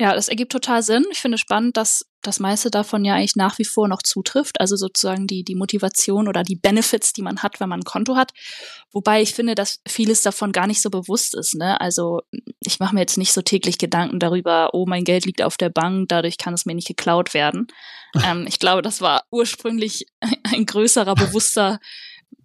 Ja, 0.00 0.12
das 0.12 0.28
ergibt 0.28 0.50
total 0.50 0.82
Sinn. 0.82 1.04
Ich 1.12 1.20
finde 1.20 1.38
spannend, 1.38 1.76
dass 1.76 2.04
das 2.20 2.40
meiste 2.40 2.68
davon 2.70 3.04
ja 3.04 3.14
eigentlich 3.14 3.36
nach 3.36 3.58
wie 3.58 3.64
vor 3.64 3.86
noch 3.86 4.02
zutrifft. 4.02 4.60
Also 4.60 4.74
sozusagen 4.74 5.28
die, 5.28 5.44
die 5.44 5.54
Motivation 5.54 6.26
oder 6.26 6.42
die 6.42 6.56
Benefits, 6.56 7.12
die 7.12 7.22
man 7.22 7.42
hat, 7.42 7.60
wenn 7.60 7.68
man 7.68 7.80
ein 7.80 7.84
Konto 7.84 8.16
hat. 8.16 8.32
Wobei 8.92 9.22
ich 9.22 9.34
finde, 9.34 9.54
dass 9.54 9.80
vieles 9.86 10.22
davon 10.22 10.50
gar 10.50 10.66
nicht 10.66 10.82
so 10.82 10.90
bewusst 10.90 11.36
ist. 11.36 11.54
Ne? 11.54 11.80
Also 11.80 12.22
ich 12.60 12.80
mache 12.80 12.94
mir 12.94 13.02
jetzt 13.02 13.18
nicht 13.18 13.32
so 13.32 13.42
täglich 13.42 13.78
Gedanken 13.78 14.18
darüber, 14.18 14.70
oh, 14.72 14.84
mein 14.84 15.04
Geld 15.04 15.26
liegt 15.26 15.42
auf 15.42 15.56
der 15.56 15.70
Bank, 15.70 16.08
dadurch 16.08 16.38
kann 16.38 16.54
es 16.54 16.66
mir 16.66 16.74
nicht 16.74 16.88
geklaut 16.88 17.32
werden. 17.32 17.68
ähm, 18.24 18.46
ich 18.48 18.58
glaube, 18.58 18.82
das 18.82 19.00
war 19.00 19.24
ursprünglich 19.30 20.06
ein 20.42 20.66
größerer, 20.66 21.14
bewusster 21.14 21.78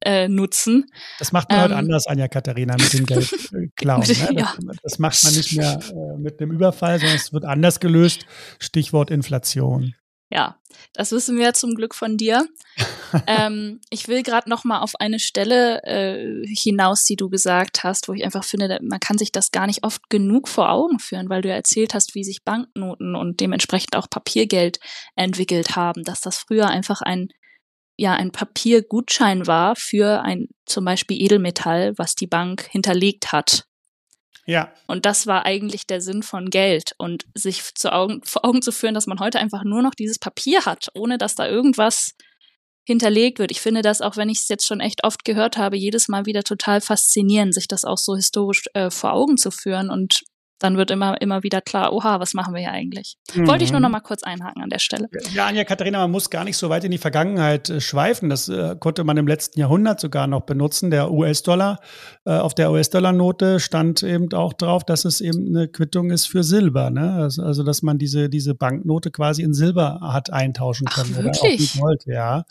äh, 0.02 0.28
nutzen. 0.28 0.86
Das 1.20 1.32
macht 1.32 1.50
man 1.50 1.60
ähm, 1.60 1.64
heute 1.66 1.76
anders, 1.76 2.08
Anja 2.08 2.28
Katharina, 2.28 2.76
mit 2.78 2.94
dem 2.94 3.06
Geld 3.06 3.32
äh, 3.54 3.68
klauen. 3.76 4.02
Ne? 4.02 4.48
Das, 4.66 4.78
das, 4.84 5.00
macht 5.00 5.24
man 5.24 5.34
nicht 5.34 5.56
mehr 5.56 5.80
äh, 5.92 6.18
mit 6.18 6.42
einem 6.42 6.52
Überfall, 6.52 7.00
sondern 7.00 7.18
es 7.18 7.34
wird 7.34 7.46
anders 7.46 7.80
gelöst. 7.80 8.26
Stichwort 8.60 9.12
Inflation. 9.12 9.96
Ja, 10.32 10.60
das 10.94 11.12
wissen 11.12 11.40
wir 11.40 11.54
zum 11.56 11.74
Glück 11.74 11.96
von 11.96 12.16
dir. 12.16 12.48
ähm, 13.28 13.82
ich 13.90 14.08
will 14.08 14.22
gerade 14.22 14.48
noch 14.48 14.64
mal 14.64 14.80
auf 14.80 14.94
eine 15.00 15.20
Stelle 15.20 15.82
äh, 15.84 16.46
hinaus, 16.46 17.04
die 17.04 17.16
du 17.16 17.30
gesagt 17.30 17.84
hast, 17.84 18.08
wo 18.08 18.14
ich 18.14 18.24
einfach 18.24 18.44
finde, 18.44 18.80
man 18.84 19.00
kann 19.00 19.18
sich 19.18 19.32
das 19.32 19.50
gar 19.50 19.66
nicht 19.66 19.84
oft 19.84 20.08
genug 20.10 20.48
vor 20.48 20.70
Augen 20.70 21.00
führen, 21.00 21.30
weil 21.30 21.42
du 21.42 21.50
ja 21.50 21.56
erzählt 21.56 21.96
hast, 21.96 22.14
wie 22.14 22.24
sich 22.24 22.44
Banknoten 22.44 23.16
und 23.16 23.40
dementsprechend 23.40 23.96
auch 23.96 24.08
Papiergeld 24.08 24.80
entwickelt 25.16 25.76
haben, 25.76 26.04
dass 26.04 26.22
das 26.22 26.38
früher 26.38 26.68
einfach 26.68 27.02
ein 27.02 27.30
ja 28.00 28.14
ein 28.14 28.32
Papiergutschein 28.32 29.48
war 29.48 29.76
für 29.76 30.22
ein 30.22 30.48
zum 30.66 30.86
Beispiel 30.86 31.22
Edelmetall, 31.22 31.94
was 31.98 32.16
die 32.16 32.28
Bank 32.28 32.68
hinterlegt 32.70 33.32
hat. 33.32 33.66
Ja. 34.46 34.74
Und 34.88 35.06
das 35.06 35.28
war 35.28 35.46
eigentlich 35.46 35.86
der 35.86 36.02
Sinn 36.02 36.24
von 36.24 36.50
Geld 36.50 36.94
und 36.98 37.26
sich 37.36 37.76
zu 37.76 37.94
Augen, 37.94 38.22
vor 38.24 38.46
Augen 38.46 38.64
zu 38.64 38.72
führen, 38.72 38.96
dass 38.96 39.06
man 39.06 39.20
heute 39.20 39.40
einfach 39.40 39.64
nur 39.64 39.84
noch 39.84 39.94
dieses 39.94 40.18
Papier 40.18 40.66
hat, 40.66 40.88
ohne 40.96 41.20
dass 41.20 41.36
da 41.36 41.48
irgendwas 41.48 42.16
hinterlegt 42.84 43.38
wird. 43.38 43.52
Ich 43.52 43.62
finde 43.62 43.84
das, 43.84 44.02
auch 44.02 44.18
wenn 44.18 44.30
ich 44.30 44.40
es 44.42 44.48
jetzt 44.50 44.66
schon 44.66 44.80
echt 44.80 45.04
oft 45.04 45.24
gehört 45.24 45.58
habe, 45.58 45.78
jedes 45.78 46.08
Mal 46.08 46.26
wieder 46.26 46.44
total 46.44 46.82
faszinierend, 46.82 47.54
sich 47.54 47.68
das 47.68 47.86
auch 47.86 48.00
so 48.00 48.16
historisch 48.16 48.64
äh, 48.74 48.90
vor 48.90 49.14
Augen 49.14 49.38
zu 49.38 49.52
führen 49.52 49.92
und 49.92 50.24
dann 50.60 50.78
wird 50.78 50.92
immer, 50.92 51.20
immer 51.22 51.42
wieder 51.44 51.62
klar, 51.62 51.94
oha, 51.94 52.20
was 52.20 52.34
machen 52.34 52.54
wir 52.54 52.62
hier 52.62 52.72
eigentlich? 52.72 53.18
Mhm. 53.34 53.48
Wollte 53.48 53.64
ich 53.64 53.72
nur 53.72 53.80
noch 53.80 53.90
mal 53.90 54.02
kurz 54.02 54.24
einhaken 54.24 54.62
an 54.62 54.70
der 54.70 54.80
Stelle. 54.80 55.10
Ja, 55.34 55.48
Anja 55.48 55.64
Katharina, 55.64 56.00
man 56.00 56.12
muss 56.12 56.30
gar 56.30 56.44
nicht 56.44 56.58
so 56.58 56.70
weit 56.70 56.84
in 56.84 56.92
die 56.92 56.98
Vergangenheit 56.98 57.70
äh, 57.70 57.82
schweifen. 57.82 58.30
Das 58.30 58.50
äh, 58.50 58.76
konnte 58.80 59.04
man 59.04 59.18
im 59.18 59.28
letzten 59.28 59.60
Jahrhundert 59.60 60.00
sogar 60.00 60.28
noch 60.28 60.42
benutzen. 60.42 60.92
Der 60.92 61.12
US-Dollar, 61.12 61.80
äh, 62.26 62.32
auf 62.32 62.54
der 62.54 62.72
US-Dollar-Note 62.72 63.60
stand 63.60 64.04
eben 64.04 64.32
auch 64.34 64.54
drauf, 64.54 64.84
dass 64.84 65.06
es 65.06 65.22
eben 65.22 65.48
eine 65.48 65.68
Quittung 65.68 66.12
ist 66.12 66.28
für 66.28 66.44
Silber. 66.44 66.90
Ne? 66.90 67.14
Also, 67.14 67.44
also 67.44 67.64
dass 67.64 67.82
man 67.82 67.98
diese, 67.98 68.30
diese 68.30 68.54
Banknote 68.54 69.12
quasi 69.12 69.44
in 69.44 69.54
Silber 69.54 70.00
hat 70.02 70.32
eintauschen 70.32 70.88
können. 70.88 71.16
Ach, 71.18 71.24
wirklich? 71.24 71.42
Oder 71.42 71.54
auch 71.54 71.60
mit 71.60 71.82
Gold, 71.82 72.04
ja. 72.06 72.44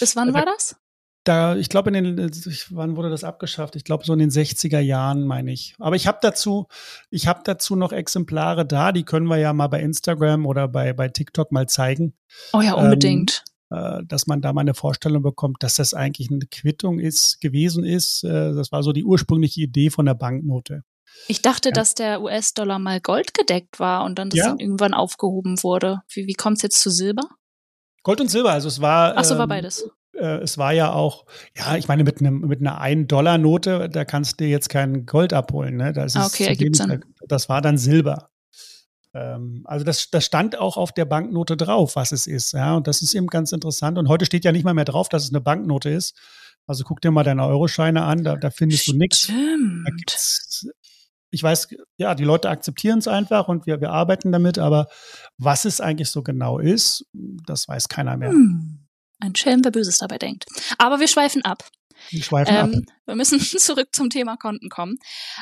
Bis 0.00 0.16
wann 0.16 0.34
war 0.34 0.44
das? 0.44 0.76
Da, 1.24 1.56
ich 1.56 1.70
glaube, 1.70 1.90
in 1.90 2.16
den, 2.16 2.30
wann 2.70 2.96
wurde 2.96 3.10
das 3.10 3.24
abgeschafft? 3.24 3.76
Ich 3.76 3.84
glaube, 3.84 4.04
so 4.04 4.12
in 4.12 4.18
den 4.18 4.30
60er 4.30 4.78
Jahren, 4.78 5.26
meine 5.26 5.52
ich. 5.52 5.74
Aber 5.78 5.96
ich 5.96 6.06
habe 6.06 6.18
dazu, 6.20 6.66
ich 7.10 7.26
habe 7.26 7.40
dazu 7.44 7.76
noch 7.76 7.92
Exemplare 7.92 8.66
da, 8.66 8.92
die 8.92 9.04
können 9.04 9.26
wir 9.26 9.38
ja 9.38 9.52
mal 9.52 9.68
bei 9.68 9.80
Instagram 9.80 10.46
oder 10.46 10.68
bei, 10.68 10.92
bei 10.92 11.08
TikTok 11.08 11.50
mal 11.50 11.66
zeigen. 11.66 12.14
Oh 12.52 12.60
ja, 12.60 12.74
unbedingt. 12.74 13.42
Ähm, 13.72 14.00
äh, 14.00 14.04
dass 14.04 14.26
man 14.26 14.42
da 14.42 14.52
mal 14.52 14.60
eine 14.60 14.74
Vorstellung 14.74 15.22
bekommt, 15.22 15.62
dass 15.62 15.76
das 15.76 15.94
eigentlich 15.94 16.30
eine 16.30 16.46
Quittung 16.50 17.00
ist, 17.00 17.40
gewesen 17.40 17.84
ist. 17.84 18.22
Äh, 18.24 18.52
das 18.54 18.70
war 18.70 18.82
so 18.82 18.92
die 18.92 19.04
ursprüngliche 19.04 19.62
Idee 19.62 19.88
von 19.88 20.04
der 20.04 20.14
Banknote. 20.14 20.82
Ich 21.26 21.40
dachte, 21.40 21.70
ja. 21.70 21.72
dass 21.72 21.94
der 21.94 22.20
US-Dollar 22.20 22.78
mal 22.78 23.00
goldgedeckt 23.00 23.80
war 23.80 24.04
und 24.04 24.18
dann 24.18 24.28
das 24.28 24.38
ja. 24.38 24.48
dann 24.48 24.58
irgendwann 24.58 24.92
aufgehoben 24.92 25.62
wurde. 25.62 26.02
Wie, 26.12 26.26
wie 26.26 26.34
kommt 26.34 26.58
es 26.58 26.62
jetzt 26.62 26.80
zu 26.80 26.90
Silber? 26.90 27.22
Gold 28.02 28.20
und 28.20 28.28
Silber, 28.28 28.52
also 28.52 28.68
es 28.68 28.82
war. 28.82 29.14
Ach 29.16 29.24
so, 29.24 29.36
war 29.36 29.44
ähm, 29.44 29.48
beides 29.48 29.88
es 30.16 30.58
war 30.58 30.72
ja 30.72 30.92
auch, 30.92 31.26
ja, 31.56 31.76
ich 31.76 31.88
meine, 31.88 32.04
mit, 32.04 32.20
einem, 32.20 32.40
mit 32.40 32.60
einer 32.60 32.80
1-Dollar-Note, 32.80 33.88
da 33.88 34.04
kannst 34.04 34.40
du 34.40 34.44
jetzt 34.44 34.68
kein 34.68 35.06
Gold 35.06 35.32
abholen. 35.32 35.76
Ne? 35.76 35.92
Das, 35.92 36.16
ah, 36.16 36.26
okay, 36.26 36.46
ergibt 36.46 36.76
Sinn. 36.76 37.04
das 37.26 37.48
war 37.48 37.60
dann 37.60 37.78
Silber. 37.78 38.30
Ähm, 39.14 39.62
also 39.64 39.84
das, 39.84 40.10
das 40.10 40.24
stand 40.24 40.58
auch 40.58 40.76
auf 40.76 40.92
der 40.92 41.04
Banknote 41.04 41.56
drauf, 41.56 41.96
was 41.96 42.12
es 42.12 42.26
ist. 42.26 42.52
Ja? 42.52 42.76
Und 42.76 42.86
das 42.86 43.02
ist 43.02 43.14
eben 43.14 43.28
ganz 43.28 43.52
interessant. 43.52 43.98
Und 43.98 44.08
heute 44.08 44.26
steht 44.26 44.44
ja 44.44 44.52
nicht 44.52 44.64
mal 44.64 44.74
mehr 44.74 44.84
drauf, 44.84 45.08
dass 45.08 45.24
es 45.24 45.30
eine 45.30 45.40
Banknote 45.40 45.90
ist. 45.90 46.16
Also 46.66 46.84
guck 46.84 47.00
dir 47.00 47.10
mal 47.10 47.24
deine 47.24 47.46
Euroscheine 47.46 48.04
an, 48.04 48.24
da, 48.24 48.36
da 48.36 48.50
findest 48.50 48.88
du 48.88 48.96
nichts. 48.96 49.30
Ich 51.30 51.42
weiß, 51.42 51.68
ja, 51.98 52.14
die 52.14 52.24
Leute 52.24 52.48
akzeptieren 52.48 53.00
es 53.00 53.08
einfach 53.08 53.48
und 53.48 53.66
wir, 53.66 53.80
wir 53.80 53.90
arbeiten 53.90 54.32
damit, 54.32 54.58
aber 54.58 54.86
was 55.36 55.64
es 55.64 55.80
eigentlich 55.80 56.08
so 56.08 56.22
genau 56.22 56.58
ist, 56.58 57.06
das 57.12 57.68
weiß 57.68 57.88
keiner 57.88 58.16
mehr. 58.16 58.30
Hm. 58.30 58.83
Ein 59.24 59.34
Schelm, 59.34 59.64
wer 59.64 59.70
Böses 59.70 59.98
dabei 59.98 60.18
denkt. 60.18 60.44
Aber 60.78 61.00
wir 61.00 61.08
schweifen 61.08 61.44
ab. 61.44 61.66
Wir 62.10 62.22
schweifen 62.22 62.54
ähm, 62.54 62.84
ab. 62.86 62.94
Wir 63.06 63.14
müssen 63.14 63.40
zurück 63.40 63.88
zum 63.92 64.10
Thema 64.10 64.36
Konten 64.36 64.68
kommen. 64.68 64.98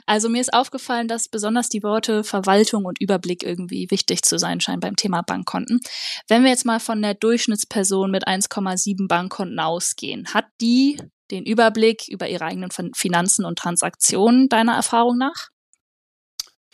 Also 0.07 0.29
mir 0.29 0.41
ist 0.41 0.55
aufgefallen, 0.55 1.09
dass 1.09 1.29
besonders 1.29 1.69
die 1.69 1.83
Worte 1.83 2.23
Verwaltung 2.23 2.85
und 2.85 3.01
Überblick 3.01 3.43
irgendwie 3.43 3.91
wichtig 3.91 4.23
zu 4.23 4.39
sein 4.39 4.61
scheinen 4.61 4.81
beim 4.81 4.97
Thema 4.97 5.23
Bankkonten. 5.23 5.81
Wenn 6.29 6.45
wir 6.45 6.51
jetzt 6.51 6.65
mal 6.65 6.79
von 6.79 7.03
der 7.03 7.15
Durchschnittsperson 7.15 8.11
mit 8.11 8.29
1,7 8.29 9.09
Bankkonten 9.09 9.59
ausgehen, 9.59 10.29
hat 10.33 10.47
die 10.61 10.99
den 11.31 11.45
Überblick 11.45 12.09
über 12.09 12.29
ihre 12.29 12.45
eigenen 12.45 12.71
Finanzen 12.95 13.45
und 13.45 13.59
Transaktionen 13.59 14.49
deiner 14.49 14.75
Erfahrung 14.75 15.19
nach? 15.19 15.49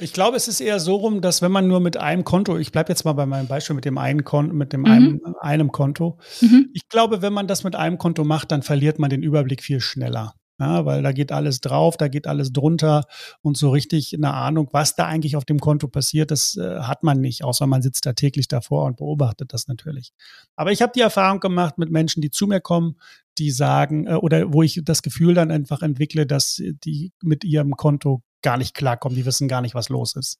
Ich 0.01 0.13
glaube, 0.13 0.37
es 0.37 0.47
ist 0.47 0.61
eher 0.61 0.79
so 0.79 0.95
rum, 0.97 1.21
dass 1.21 1.43
wenn 1.43 1.51
man 1.51 1.67
nur 1.67 1.81
mit 1.81 1.97
einem 1.97 2.23
Konto, 2.23 2.57
ich 2.57 2.71
bleibe 2.71 2.91
jetzt 2.91 3.05
mal 3.05 3.15
bei 3.15 3.27
meinem 3.27 3.49
Beispiel 3.49 3.75
mit 3.75 3.85
dem 3.85 3.99
einen 3.99 4.23
Konto, 4.23 4.55
mit 4.55 4.73
dem 4.73 4.83
mhm. 4.83 4.87
einem, 4.87 5.21
einem 5.41 5.73
Konto. 5.73 6.19
Mhm. 6.41 6.71
Ich 6.73 6.89
glaube, 6.89 7.21
wenn 7.21 7.33
man 7.33 7.49
das 7.49 7.65
mit 7.65 7.75
einem 7.75 7.99
Konto 7.99 8.23
macht, 8.23 8.53
dann 8.53 8.63
verliert 8.63 9.01
man 9.01 9.11
den 9.11 9.23
Überblick 9.23 9.63
viel 9.63 9.81
schneller. 9.81 10.35
Ja, 10.61 10.85
weil 10.85 11.03
da 11.03 11.13
geht 11.13 11.31
alles 11.31 11.61
drauf, 11.61 11.97
da 11.97 12.09
geht 12.09 12.27
alles 12.27 12.53
drunter 12.53 13.05
und 13.43 13.57
so 13.57 13.71
richtig 13.71 14.13
eine 14.15 14.35
Ahnung, 14.35 14.69
was 14.73 14.97
da 14.97 15.07
eigentlich 15.07 15.37
auf 15.37 15.45
dem 15.45 15.61
Konto 15.61 15.87
passiert, 15.87 16.33
das 16.33 16.57
äh, 16.57 16.81
hat 16.81 17.05
man 17.05 17.21
nicht, 17.21 17.45
außer 17.45 17.69
man 17.69 17.81
sitzt 17.81 18.07
da 18.07 18.13
täglich 18.13 18.49
davor 18.49 18.87
und 18.87 18.97
beobachtet 18.97 19.53
das 19.53 19.69
natürlich. 19.69 20.13
Aber 20.57 20.73
ich 20.73 20.83
habe 20.83 20.91
die 20.93 21.01
Erfahrung 21.01 21.39
gemacht 21.39 21.79
mit 21.79 21.93
Menschen, 21.93 22.23
die 22.23 22.31
zu 22.31 22.49
mir 22.49 22.61
kommen, 22.61 22.97
die 23.39 23.53
sagen, 23.53 24.09
äh, 24.09 24.15
oder 24.15 24.53
wo 24.53 24.65
ich 24.65 24.81
das 24.85 25.03
Gefühl 25.03 25.35
dann 25.35 25.53
einfach 25.53 25.83
entwickle, 25.83 26.27
dass 26.27 26.61
die 26.85 27.13
mit 27.23 27.45
ihrem 27.45 27.77
Konto 27.77 28.23
gar 28.43 28.57
nicht 28.57 28.75
klarkommen, 28.75 29.17
die 29.17 29.27
wissen 29.27 29.49
gar 29.49 29.61
nicht, 29.61 29.75
was 29.75 29.89
los 29.89 30.17
ist. 30.17 30.39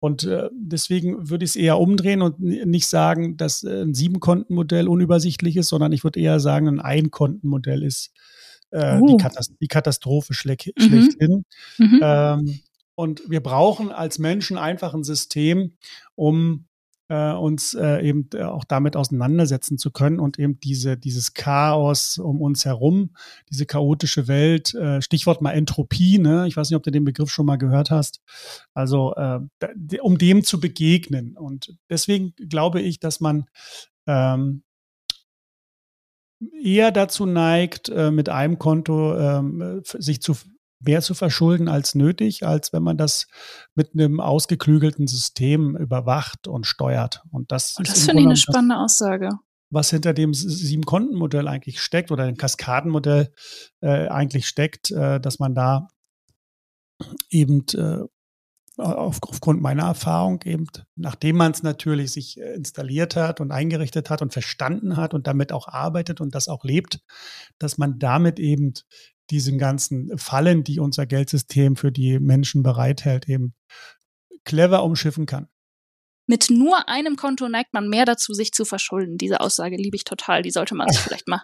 Und 0.00 0.24
äh, 0.24 0.48
deswegen 0.52 1.28
würde 1.28 1.44
ich 1.44 1.50
es 1.50 1.56
eher 1.56 1.78
umdrehen 1.78 2.22
und 2.22 2.40
nicht 2.40 2.88
sagen, 2.88 3.36
dass 3.36 3.62
äh, 3.62 3.82
ein 3.82 3.92
Siebenkontenmodell 3.92 4.88
unübersichtlich 4.88 5.56
ist, 5.56 5.68
sondern 5.68 5.92
ich 5.92 6.04
würde 6.04 6.20
eher 6.20 6.40
sagen, 6.40 6.68
ein 6.68 6.80
Einkontenmodell 6.80 7.82
ist 7.82 8.10
äh, 8.70 8.98
uh. 8.98 9.06
die, 9.06 9.22
Katast 9.22 9.52
die, 9.60 9.68
Katastrophe 9.68 10.32
schlecht, 10.32 10.70
mhm. 10.78 10.82
schlechthin. 10.82 11.44
Mhm. 11.76 12.00
Ähm, 12.02 12.60
und 12.94 13.22
wir 13.28 13.42
brauchen 13.42 13.92
als 13.92 14.18
Menschen 14.18 14.56
einfach 14.56 14.94
ein 14.94 15.04
System, 15.04 15.76
um 16.14 16.66
äh, 17.10 17.32
uns 17.32 17.74
äh, 17.74 18.00
eben 18.06 18.28
äh, 18.34 18.44
auch 18.44 18.64
damit 18.64 18.94
auseinandersetzen 18.94 19.78
zu 19.78 19.90
können 19.90 20.20
und 20.20 20.38
eben 20.38 20.60
diese, 20.60 20.96
dieses 20.96 21.34
Chaos 21.34 22.18
um 22.18 22.40
uns 22.40 22.64
herum, 22.64 23.10
diese 23.50 23.66
chaotische 23.66 24.28
Welt, 24.28 24.74
äh, 24.74 25.02
Stichwort 25.02 25.42
mal 25.42 25.50
Entropie, 25.50 26.18
ne? 26.18 26.46
ich 26.46 26.56
weiß 26.56 26.70
nicht, 26.70 26.76
ob 26.76 26.84
du 26.84 26.92
den 26.92 27.04
Begriff 27.04 27.30
schon 27.30 27.46
mal 27.46 27.56
gehört 27.56 27.90
hast, 27.90 28.22
also 28.74 29.12
äh, 29.16 29.40
um 30.00 30.18
dem 30.18 30.44
zu 30.44 30.60
begegnen. 30.60 31.36
Und 31.36 31.76
deswegen 31.90 32.32
glaube 32.48 32.80
ich, 32.80 33.00
dass 33.00 33.20
man 33.20 33.46
ähm, 34.06 34.62
eher 36.62 36.92
dazu 36.92 37.26
neigt, 37.26 37.88
äh, 37.88 38.12
mit 38.12 38.28
einem 38.28 38.58
Konto 38.60 39.18
ähm, 39.18 39.82
sich 39.84 40.22
zu 40.22 40.36
mehr 40.80 41.02
zu 41.02 41.14
verschulden 41.14 41.68
als 41.68 41.94
nötig, 41.94 42.46
als 42.46 42.72
wenn 42.72 42.82
man 42.82 42.96
das 42.96 43.26
mit 43.74 43.90
einem 43.94 44.20
ausgeklügelten 44.20 45.06
System 45.06 45.76
überwacht 45.76 46.48
und 46.48 46.66
steuert. 46.66 47.22
Und 47.30 47.52
das, 47.52 47.76
oh, 47.78 47.82
das 47.82 48.04
finde 48.04 48.22
ich 48.22 48.26
eine 48.26 48.36
spannende 48.36 48.78
Aussage. 48.78 49.30
Was 49.70 49.90
hinter 49.90 50.14
dem 50.14 50.34
Sieben-Konten-Modell 50.34 51.46
eigentlich 51.46 51.80
steckt 51.80 52.10
oder 52.10 52.26
dem 52.26 52.36
Kaskadenmodell 52.36 53.32
äh, 53.80 54.08
eigentlich 54.08 54.48
steckt, 54.48 54.90
äh, 54.90 55.20
dass 55.20 55.38
man 55.38 55.54
da 55.54 55.88
eben 57.30 57.64
äh, 57.74 58.00
auf, 58.80 59.18
aufgrund 59.22 59.60
meiner 59.60 59.84
Erfahrung 59.84 60.40
eben, 60.44 60.66
nachdem 60.96 61.36
man 61.36 61.52
es 61.52 61.62
natürlich 61.62 62.12
sich 62.12 62.40
äh, 62.40 62.54
installiert 62.54 63.16
hat 63.16 63.40
und 63.40 63.52
eingerichtet 63.52 64.10
hat 64.10 64.22
und 64.22 64.32
verstanden 64.32 64.96
hat 64.96 65.14
und 65.14 65.26
damit 65.26 65.52
auch 65.52 65.68
arbeitet 65.68 66.20
und 66.20 66.34
das 66.34 66.48
auch 66.48 66.64
lebt, 66.64 67.00
dass 67.58 67.78
man 67.78 67.98
damit 67.98 68.38
eben 68.38 68.74
diesen 69.30 69.58
ganzen 69.58 70.16
Fallen, 70.18 70.64
die 70.64 70.80
unser 70.80 71.06
Geldsystem 71.06 71.76
für 71.76 71.92
die 71.92 72.18
Menschen 72.18 72.62
bereithält, 72.62 73.28
eben 73.28 73.54
clever 74.44 74.84
umschiffen 74.84 75.26
kann. 75.26 75.48
Mit 76.30 76.48
nur 76.48 76.88
einem 76.88 77.16
Konto 77.16 77.48
neigt 77.48 77.74
man 77.74 77.88
mehr 77.88 78.04
dazu, 78.04 78.34
sich 78.34 78.52
zu 78.52 78.64
verschulden. 78.64 79.18
Diese 79.18 79.40
Aussage 79.40 79.74
liebe 79.74 79.96
ich 79.96 80.04
total. 80.04 80.42
Die 80.42 80.52
sollte 80.52 80.76
man 80.76 80.88
sich 80.88 81.00
vielleicht 81.00 81.26
mal 81.26 81.42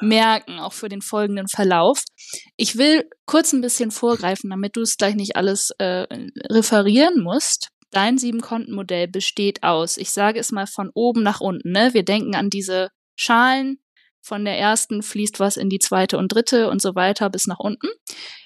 merken, 0.00 0.58
auch 0.58 0.72
für 0.72 0.88
den 0.88 1.00
folgenden 1.00 1.46
Verlauf. 1.46 2.02
Ich 2.56 2.76
will 2.76 3.08
kurz 3.26 3.52
ein 3.52 3.60
bisschen 3.60 3.92
vorgreifen, 3.92 4.50
damit 4.50 4.74
du 4.74 4.80
es 4.80 4.96
gleich 4.96 5.14
nicht 5.14 5.36
alles 5.36 5.70
äh, 5.78 6.08
referieren 6.50 7.22
musst. 7.22 7.68
Dein 7.92 8.18
Sieben-Konten-Modell 8.18 9.06
besteht 9.06 9.62
aus, 9.62 9.96
ich 9.96 10.10
sage 10.10 10.40
es 10.40 10.50
mal 10.50 10.66
von 10.66 10.90
oben 10.92 11.22
nach 11.22 11.40
unten. 11.40 11.70
Ne? 11.70 11.94
Wir 11.94 12.04
denken 12.04 12.34
an 12.34 12.50
diese 12.50 12.90
Schalen. 13.14 13.78
Von 14.26 14.44
der 14.44 14.58
ersten 14.58 15.04
fließt 15.04 15.38
was 15.38 15.56
in 15.56 15.70
die 15.70 15.78
zweite 15.78 16.18
und 16.18 16.34
dritte 16.34 16.68
und 16.68 16.82
so 16.82 16.96
weiter 16.96 17.30
bis 17.30 17.46
nach 17.46 17.60
unten. 17.60 17.86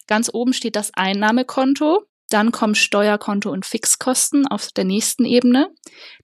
Ganz 0.06 0.28
oben 0.30 0.52
steht 0.52 0.76
das 0.76 0.90
Einnahmekonto. 0.92 2.02
Dann 2.28 2.52
kommen 2.52 2.74
Steuerkonto 2.74 3.50
und 3.50 3.64
Fixkosten 3.64 4.46
auf 4.46 4.68
der 4.72 4.84
nächsten 4.84 5.24
Ebene. 5.24 5.70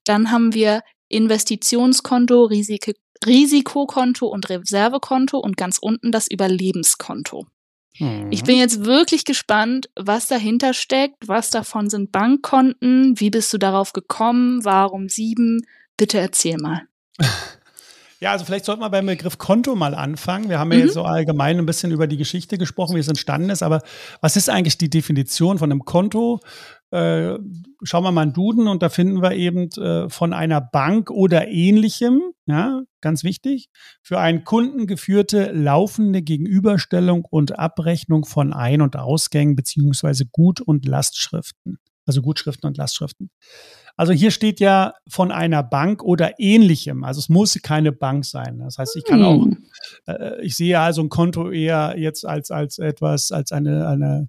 Dann 0.04 0.30
haben 0.30 0.52
wir 0.52 0.82
Investitionskonto, 1.08 2.44
Risiko, 2.44 2.92
Risikokonto 3.24 4.26
und 4.26 4.46
Reservekonto 4.50 5.38
und 5.38 5.56
ganz 5.56 5.78
unten 5.80 6.12
das 6.12 6.30
Überlebenskonto. 6.30 7.46
Mhm. 7.98 8.28
Ich 8.30 8.44
bin 8.44 8.58
jetzt 8.58 8.84
wirklich 8.84 9.24
gespannt, 9.24 9.88
was 9.96 10.28
dahinter 10.28 10.74
steckt, 10.74 11.28
was 11.28 11.48
davon 11.48 11.88
sind 11.88 12.12
Bankkonten, 12.12 13.18
wie 13.18 13.30
bist 13.30 13.54
du 13.54 13.58
darauf 13.58 13.94
gekommen, 13.94 14.66
warum 14.66 15.08
sieben? 15.08 15.62
Bitte 15.96 16.18
erzähl 16.18 16.58
mal. 16.58 16.82
Ja, 18.20 18.32
also 18.32 18.46
vielleicht 18.46 18.64
sollten 18.64 18.80
wir 18.80 18.88
beim 18.88 19.06
Begriff 19.06 19.36
Konto 19.36 19.74
mal 19.74 19.94
anfangen. 19.94 20.48
Wir 20.48 20.58
haben 20.58 20.72
ja 20.72 20.78
mhm. 20.78 20.84
jetzt 20.84 20.94
so 20.94 21.04
allgemein 21.04 21.58
ein 21.58 21.66
bisschen 21.66 21.92
über 21.92 22.06
die 22.06 22.16
Geschichte 22.16 22.56
gesprochen, 22.56 22.96
wie 22.96 23.00
es 23.00 23.08
entstanden 23.08 23.50
ist, 23.50 23.62
aber 23.62 23.82
was 24.22 24.36
ist 24.36 24.48
eigentlich 24.48 24.78
die 24.78 24.88
Definition 24.88 25.58
von 25.58 25.70
einem 25.70 25.84
Konto? 25.84 26.40
Äh, 26.90 27.38
schauen 27.82 28.04
wir 28.04 28.12
mal 28.12 28.22
in 28.22 28.32
Duden 28.32 28.68
und 28.68 28.82
da 28.82 28.88
finden 28.88 29.20
wir 29.20 29.32
eben 29.32 29.70
äh, 29.72 30.08
von 30.08 30.32
einer 30.32 30.60
Bank 30.60 31.10
oder 31.10 31.48
ähnlichem, 31.48 32.22
ja, 32.46 32.82
ganz 33.02 33.22
wichtig, 33.22 33.68
für 34.02 34.18
einen 34.18 34.44
Kunden 34.44 34.86
geführte 34.86 35.50
laufende 35.52 36.22
Gegenüberstellung 36.22 37.26
und 37.28 37.58
Abrechnung 37.58 38.24
von 38.24 38.52
Ein- 38.52 38.82
und 38.82 38.96
Ausgängen 38.96 39.56
beziehungsweise 39.56 40.24
Gut- 40.26 40.60
und 40.62 40.86
Lastschriften, 40.86 41.78
also 42.06 42.22
Gutschriften 42.22 42.66
und 42.66 42.76
Lastschriften. 42.76 43.30
Also 43.96 44.12
hier 44.12 44.30
steht 44.30 44.60
ja 44.60 44.92
von 45.08 45.32
einer 45.32 45.62
Bank 45.62 46.02
oder 46.02 46.38
ähnlichem. 46.38 47.02
Also 47.02 47.18
es 47.18 47.28
muss 47.28 47.58
keine 47.62 47.92
Bank 47.92 48.24
sein. 48.26 48.58
Das 48.58 48.78
heißt, 48.78 48.94
ich 48.96 49.04
kann 49.04 49.22
auch, 49.22 49.42
hm. 49.42 49.64
äh, 50.06 50.42
ich 50.42 50.54
sehe 50.54 50.78
also 50.78 51.02
ein 51.02 51.08
Konto 51.08 51.50
eher 51.50 51.94
jetzt 51.98 52.26
als, 52.26 52.50
als 52.50 52.78
etwas, 52.78 53.32
als 53.32 53.52
eine, 53.52 53.88
eine 53.88 54.28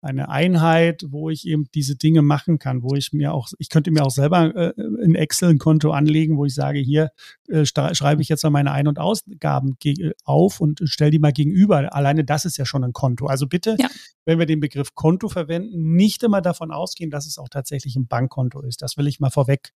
eine 0.00 0.28
Einheit, 0.28 1.04
wo 1.08 1.28
ich 1.28 1.46
eben 1.46 1.66
diese 1.74 1.96
Dinge 1.96 2.22
machen 2.22 2.58
kann, 2.58 2.82
wo 2.82 2.94
ich 2.94 3.12
mir 3.12 3.34
auch, 3.34 3.48
ich 3.58 3.68
könnte 3.68 3.90
mir 3.90 4.04
auch 4.04 4.10
selber 4.10 4.54
äh, 4.54 4.72
in 5.02 5.14
Excel 5.14 5.50
ein 5.50 5.58
Konto 5.58 5.90
anlegen, 5.90 6.36
wo 6.36 6.44
ich 6.44 6.54
sage, 6.54 6.78
hier 6.78 7.10
äh, 7.48 7.64
schreibe 7.64 8.22
ich 8.22 8.28
jetzt 8.28 8.44
mal 8.44 8.50
meine 8.50 8.70
Ein- 8.70 8.86
und 8.86 9.00
Ausgaben 9.00 9.76
auf 10.24 10.60
und 10.60 10.80
stelle 10.84 11.10
die 11.10 11.18
mal 11.18 11.32
gegenüber. 11.32 11.92
Alleine 11.94 12.24
das 12.24 12.44
ist 12.44 12.58
ja 12.58 12.64
schon 12.64 12.84
ein 12.84 12.92
Konto. 12.92 13.26
Also 13.26 13.48
bitte, 13.48 13.76
ja. 13.78 13.88
wenn 14.24 14.38
wir 14.38 14.46
den 14.46 14.60
Begriff 14.60 14.94
Konto 14.94 15.28
verwenden, 15.28 15.94
nicht 15.94 16.22
immer 16.22 16.42
davon 16.42 16.70
ausgehen, 16.70 17.10
dass 17.10 17.26
es 17.26 17.38
auch 17.38 17.48
tatsächlich 17.48 17.96
ein 17.96 18.06
Bankkonto 18.06 18.60
ist. 18.60 18.82
Das 18.82 18.96
will 18.96 19.08
ich 19.08 19.18
mal 19.18 19.30
vorweg 19.30 19.72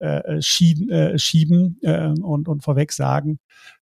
äh, 0.00 0.42
schieben, 0.42 0.90
äh, 0.90 1.18
schieben 1.18 1.78
äh, 1.80 2.08
und, 2.08 2.48
und 2.48 2.62
vorweg 2.62 2.92
sagen 2.92 3.38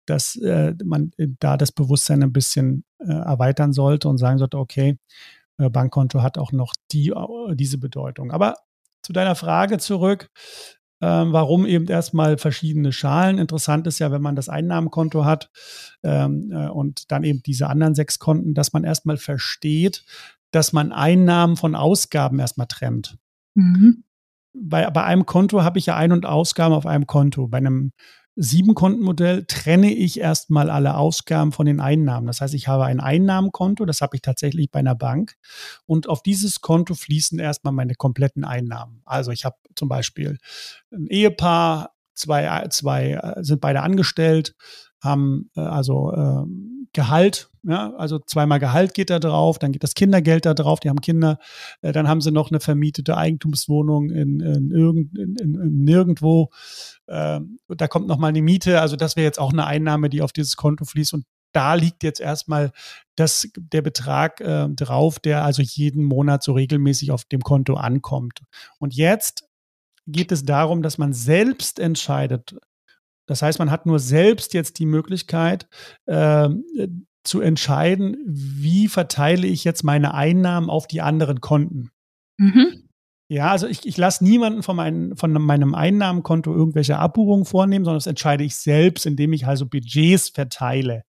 dass 0.06 0.37
äh, 0.37 0.75
man 0.84 1.10
da 1.18 1.58
das 1.58 1.70
Bewusstsein 1.70 2.22
ein 2.22 2.32
bisschen 2.32 2.84
äh, 2.98 3.12
erweitern 3.12 3.75
sollte 3.75 4.08
und 4.08 4.16
sagen 4.16 4.38
sollte, 4.38 4.58
okay, 4.58 4.90
äh, 4.90 4.96
Bankkonto 5.58 6.22
hat 6.22 6.38
auch 6.38 6.52
noch 6.52 6.74
die, 6.92 7.08
äh, 7.08 7.54
diese 7.54 7.78
Bedeutung. 7.78 8.30
Aber 8.30 8.56
zu 9.02 9.12
deiner 9.12 9.34
Frage 9.34 9.78
zurück, 9.78 10.30
ähm, 11.00 11.32
warum 11.32 11.64
eben 11.66 11.86
erstmal 11.86 12.38
verschiedene 12.38 12.92
Schalen. 12.92 13.38
Interessant 13.38 13.86
ist 13.86 13.98
ja, 14.00 14.10
wenn 14.10 14.22
man 14.22 14.36
das 14.36 14.48
Einnahmenkonto 14.48 15.24
hat 15.24 15.50
ähm, 16.02 16.50
äh, 16.52 16.68
und 16.68 17.10
dann 17.12 17.24
eben 17.24 17.42
diese 17.42 17.68
anderen 17.68 17.94
sechs 17.94 18.18
Konten, 18.18 18.54
dass 18.54 18.72
man 18.72 18.84
erstmal 18.84 19.16
versteht, 19.16 20.04
dass 20.50 20.72
man 20.72 20.92
Einnahmen 20.92 21.56
von 21.56 21.74
Ausgaben 21.74 22.40
erstmal 22.40 22.66
trennt. 22.66 23.16
Mhm. 23.54 24.04
Bei, 24.54 24.90
bei 24.90 25.04
einem 25.04 25.24
Konto 25.26 25.62
habe 25.62 25.78
ich 25.78 25.87
ja 25.87 25.96
Ein- 25.96 26.12
und 26.12 26.26
Ausgaben 26.26 26.74
auf 26.74 26.87
einem 26.87 27.06
Konto. 27.06 27.46
Bei 27.46 27.59
einem 27.59 27.92
Sieben-Konten-Modell 28.40 29.46
trenne 29.46 29.92
ich 29.92 30.20
erstmal 30.20 30.70
alle 30.70 30.96
Ausgaben 30.96 31.51
von 31.51 31.66
den 31.66 31.81
Einnahmen. 31.81 32.29
Das 32.29 32.40
heißt, 32.40 32.55
ich 32.55 32.68
habe 32.68 32.85
ein 32.85 33.01
Einnahmenkonto, 33.01 33.85
das 33.85 34.01
habe 34.01 34.14
ich 34.14 34.22
tatsächlich 34.22 34.70
bei 34.70 34.79
einer 34.79 34.94
Bank. 34.94 35.35
Und 35.87 36.09
auf 36.09 36.22
dieses 36.22 36.61
Konto 36.61 36.94
fließen 36.94 37.40
erstmal 37.40 37.72
meine 37.72 37.96
kompletten 37.96 38.44
Einnahmen. 38.44 39.03
Also 39.05 39.33
ich 39.33 39.44
habe 39.44 39.57
zum 39.74 39.88
Beispiel 39.88 40.38
ein 40.92 41.09
Ehepaar, 41.09 41.94
zwei, 42.14 42.68
zwei 42.68 43.12
äh, 43.12 43.42
sind 43.42 43.61
beide 43.61 43.83
angestellt, 43.83 44.55
haben 45.03 45.51
äh, 45.57 45.61
also 45.61 46.12
äh, 46.12 46.44
Gehalt, 46.92 47.51
ja, 47.68 47.92
also 47.96 48.18
zweimal 48.18 48.59
Gehalt 48.59 48.94
geht 48.94 49.11
da 49.11 49.18
drauf, 49.18 49.59
dann 49.59 49.72
geht 49.72 49.83
das 49.83 49.92
Kindergeld 49.92 50.46
da 50.46 50.54
drauf, 50.54 50.81
die 50.81 50.88
haben 50.88 51.02
Kinder, 51.02 51.38
äh, 51.83 51.92
dann 51.92 52.09
haben 52.09 52.22
sie 52.22 52.33
noch 52.33 52.50
eine 52.50 52.61
vermietete 52.61 53.16
Eigentumswohnung 53.16 54.09
in, 54.09 54.40
in, 54.40 54.70
irgend, 54.70 55.18
in, 55.18 55.37
in 55.37 55.85
nirgendwo, 55.85 56.50
äh, 57.07 57.40
da 57.68 57.88
kommt 57.88 58.09
nochmal 58.09 58.31
eine 58.31 58.40
Miete, 58.40 58.81
also 58.81 58.96
das 58.96 59.16
wäre 59.16 59.26
jetzt 59.26 59.38
auch 59.38 59.52
eine 59.52 59.66
Einnahme, 59.66 60.09
die 60.09 60.22
auf 60.22 60.33
dieses 60.33 60.57
Konto 60.57 60.87
fließt. 60.87 61.12
Und 61.12 61.26
da 61.52 61.74
liegt 61.74 62.02
jetzt 62.04 62.20
erstmal 62.20 62.72
das, 63.16 63.48
der 63.57 63.83
Betrag 63.83 64.40
äh, 64.40 64.68
drauf, 64.70 65.18
der 65.18 65.44
also 65.44 65.61
jeden 65.61 66.04
Monat 66.04 66.42
so 66.42 66.52
regelmäßig 66.52 67.11
auf 67.11 67.24
dem 67.24 67.42
Konto 67.42 67.74
ankommt. 67.74 68.40
Und 68.78 68.94
jetzt 68.94 69.44
geht 70.07 70.33
es 70.33 70.46
darum, 70.46 70.83
dass 70.83 70.96
man 70.96 71.12
selbst 71.12 71.78
entscheidet, 71.78 72.57
das 73.28 73.42
heißt, 73.42 73.59
man 73.59 73.70
hat 73.70 73.85
nur 73.85 73.98
selbst 73.98 74.54
jetzt 74.54 74.78
die 74.78 74.87
Möglichkeit 74.87 75.68
äh, 76.07 76.48
zu 77.28 77.40
entscheiden, 77.40 78.16
wie 78.26 78.88
verteile 78.88 79.46
ich 79.46 79.64
jetzt 79.64 79.84
meine 79.84 80.14
Einnahmen 80.14 80.70
auf 80.70 80.86
die 80.86 81.00
anderen 81.00 81.40
Konten. 81.40 81.90
Mhm. 82.38 82.88
Ja, 83.30 83.50
also 83.50 83.66
ich, 83.66 83.86
ich 83.86 83.98
lasse 83.98 84.24
niemanden 84.24 84.62
von, 84.62 84.74
mein, 84.74 85.14
von 85.16 85.32
meinem 85.32 85.74
Einnahmenkonto 85.74 86.54
irgendwelche 86.54 86.98
Abbuchungen 86.98 87.44
vornehmen, 87.44 87.84
sondern 87.84 87.98
das 87.98 88.06
entscheide 88.06 88.42
ich 88.42 88.56
selbst, 88.56 89.04
indem 89.04 89.34
ich 89.34 89.46
also 89.46 89.66
Budgets 89.66 90.30
verteile. 90.30 91.02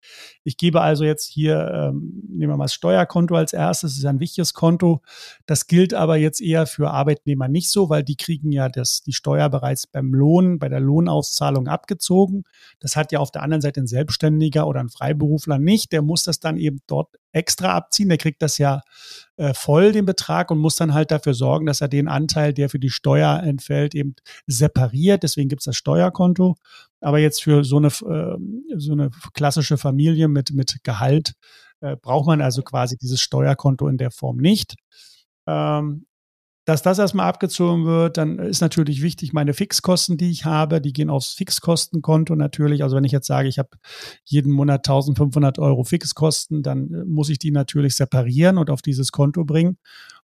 Ich 0.50 0.58
gebe 0.58 0.82
also 0.82 1.04
jetzt 1.04 1.28
hier, 1.28 1.72
ähm, 1.72 2.24
nehmen 2.28 2.54
wir 2.54 2.58
mal 2.58 2.64
das 2.64 2.74
Steuerkonto 2.74 3.36
als 3.36 3.54
erstes, 3.54 3.92
das 3.92 4.00
ist 4.00 4.06
ein 4.06 4.20
wichtiges 4.20 4.56
Konto. 4.56 5.04
Das 5.46 5.68
gilt 5.68 5.94
aber 5.94 6.18
jetzt 6.18 6.42
eher 6.42 6.66
für 6.66 6.90
Arbeitnehmer 6.90 7.48
nicht 7.48 7.70
so, 7.70 7.92
weil 7.92 8.04
die 8.04 8.16
kriegen 8.16 8.52
ja 8.52 8.68
das, 8.68 9.04
die 9.04 9.14
Steuer 9.14 9.48
bereits 9.50 9.86
beim 9.86 10.12
Lohn, 10.12 10.58
bei 10.58 10.68
der 10.68 10.80
Lohnauszahlung 10.80 11.68
abgezogen. 11.68 12.46
Das 12.80 12.96
hat 12.96 13.12
ja 13.12 13.20
auf 13.20 13.30
der 13.30 13.44
anderen 13.44 13.62
Seite 13.62 13.80
ein 13.82 13.86
Selbstständiger 13.86 14.66
oder 14.66 14.80
ein 14.80 14.90
Freiberufler 14.90 15.60
nicht. 15.60 15.92
Der 15.92 16.02
muss 16.02 16.24
das 16.24 16.40
dann 16.40 16.58
eben 16.58 16.82
dort 16.88 17.10
extra 17.32 17.76
abziehen. 17.76 18.10
Der 18.10 18.18
kriegt 18.18 18.42
das 18.42 18.58
ja 18.58 18.82
äh, 19.38 19.54
voll, 19.54 19.92
den 19.92 20.06
Betrag, 20.06 20.50
und 20.50 20.58
muss 20.58 20.78
dann 20.78 20.96
halt 20.96 21.12
dafür 21.12 21.36
sorgen, 21.36 21.68
dass 21.68 21.82
er 21.82 21.90
den 21.90 22.08
Anteil, 22.08 22.56
der 22.56 22.70
für 22.70 22.80
die 22.80 22.90
Steuer 22.90 23.44
entfällt, 23.44 23.94
eben 23.94 24.16
separiert. 24.48 25.22
Deswegen 25.22 25.48
gibt 25.48 25.62
es 25.62 25.66
das 25.66 25.76
Steuerkonto. 25.76 26.56
Aber 27.02 27.20
jetzt 27.20 27.44
für 27.44 27.64
so 27.64 27.78
eine, 27.78 27.88
äh, 27.88 28.78
so 28.78 28.92
eine 28.92 29.10
klassische 29.34 29.78
Familie 29.78 30.28
mit, 30.28 30.52
mit 30.52 30.78
Gehalt 30.84 31.34
äh, 31.82 31.96
braucht 31.96 32.28
man 32.28 32.42
also 32.42 32.62
quasi 32.62 32.98
dieses 32.98 33.22
Steuerkonto 33.22 33.88
in 33.88 33.98
der 33.98 34.12
Form 34.12 34.38
nicht. 34.38 34.76
Ähm, 35.48 36.06
dass 36.70 36.84
das 36.84 37.00
erstmal 37.00 37.28
abgezogen 37.28 37.86
wird, 37.86 38.18
dann 38.18 38.38
ist 38.38 38.62
natürlich 38.62 39.02
wichtig, 39.02 39.34
meine 39.34 39.56
Fixkosten, 39.56 40.18
die 40.18 40.30
ich 40.30 40.46
habe, 40.46 40.82
die 40.82 40.94
gehen 40.94 41.10
aufs 41.10 41.34
Fixkostenkonto 41.34 42.36
natürlich. 42.36 42.84
Also 42.84 42.96
wenn 42.96 43.06
ich 43.06 43.12
jetzt 43.12 43.26
sage, 43.26 43.48
ich 43.48 43.58
habe 43.58 43.70
jeden 44.24 44.52
Monat 44.52 44.88
1500 44.88 45.58
Euro 45.58 45.84
Fixkosten, 45.84 46.62
dann 46.62 46.94
äh, 46.94 47.06
muss 47.06 47.30
ich 47.30 47.40
die 47.40 47.50
natürlich 47.50 47.96
separieren 47.96 48.60
und 48.60 48.70
auf 48.70 48.84
dieses 48.84 49.12
Konto 49.12 49.46
bringen. 49.46 49.80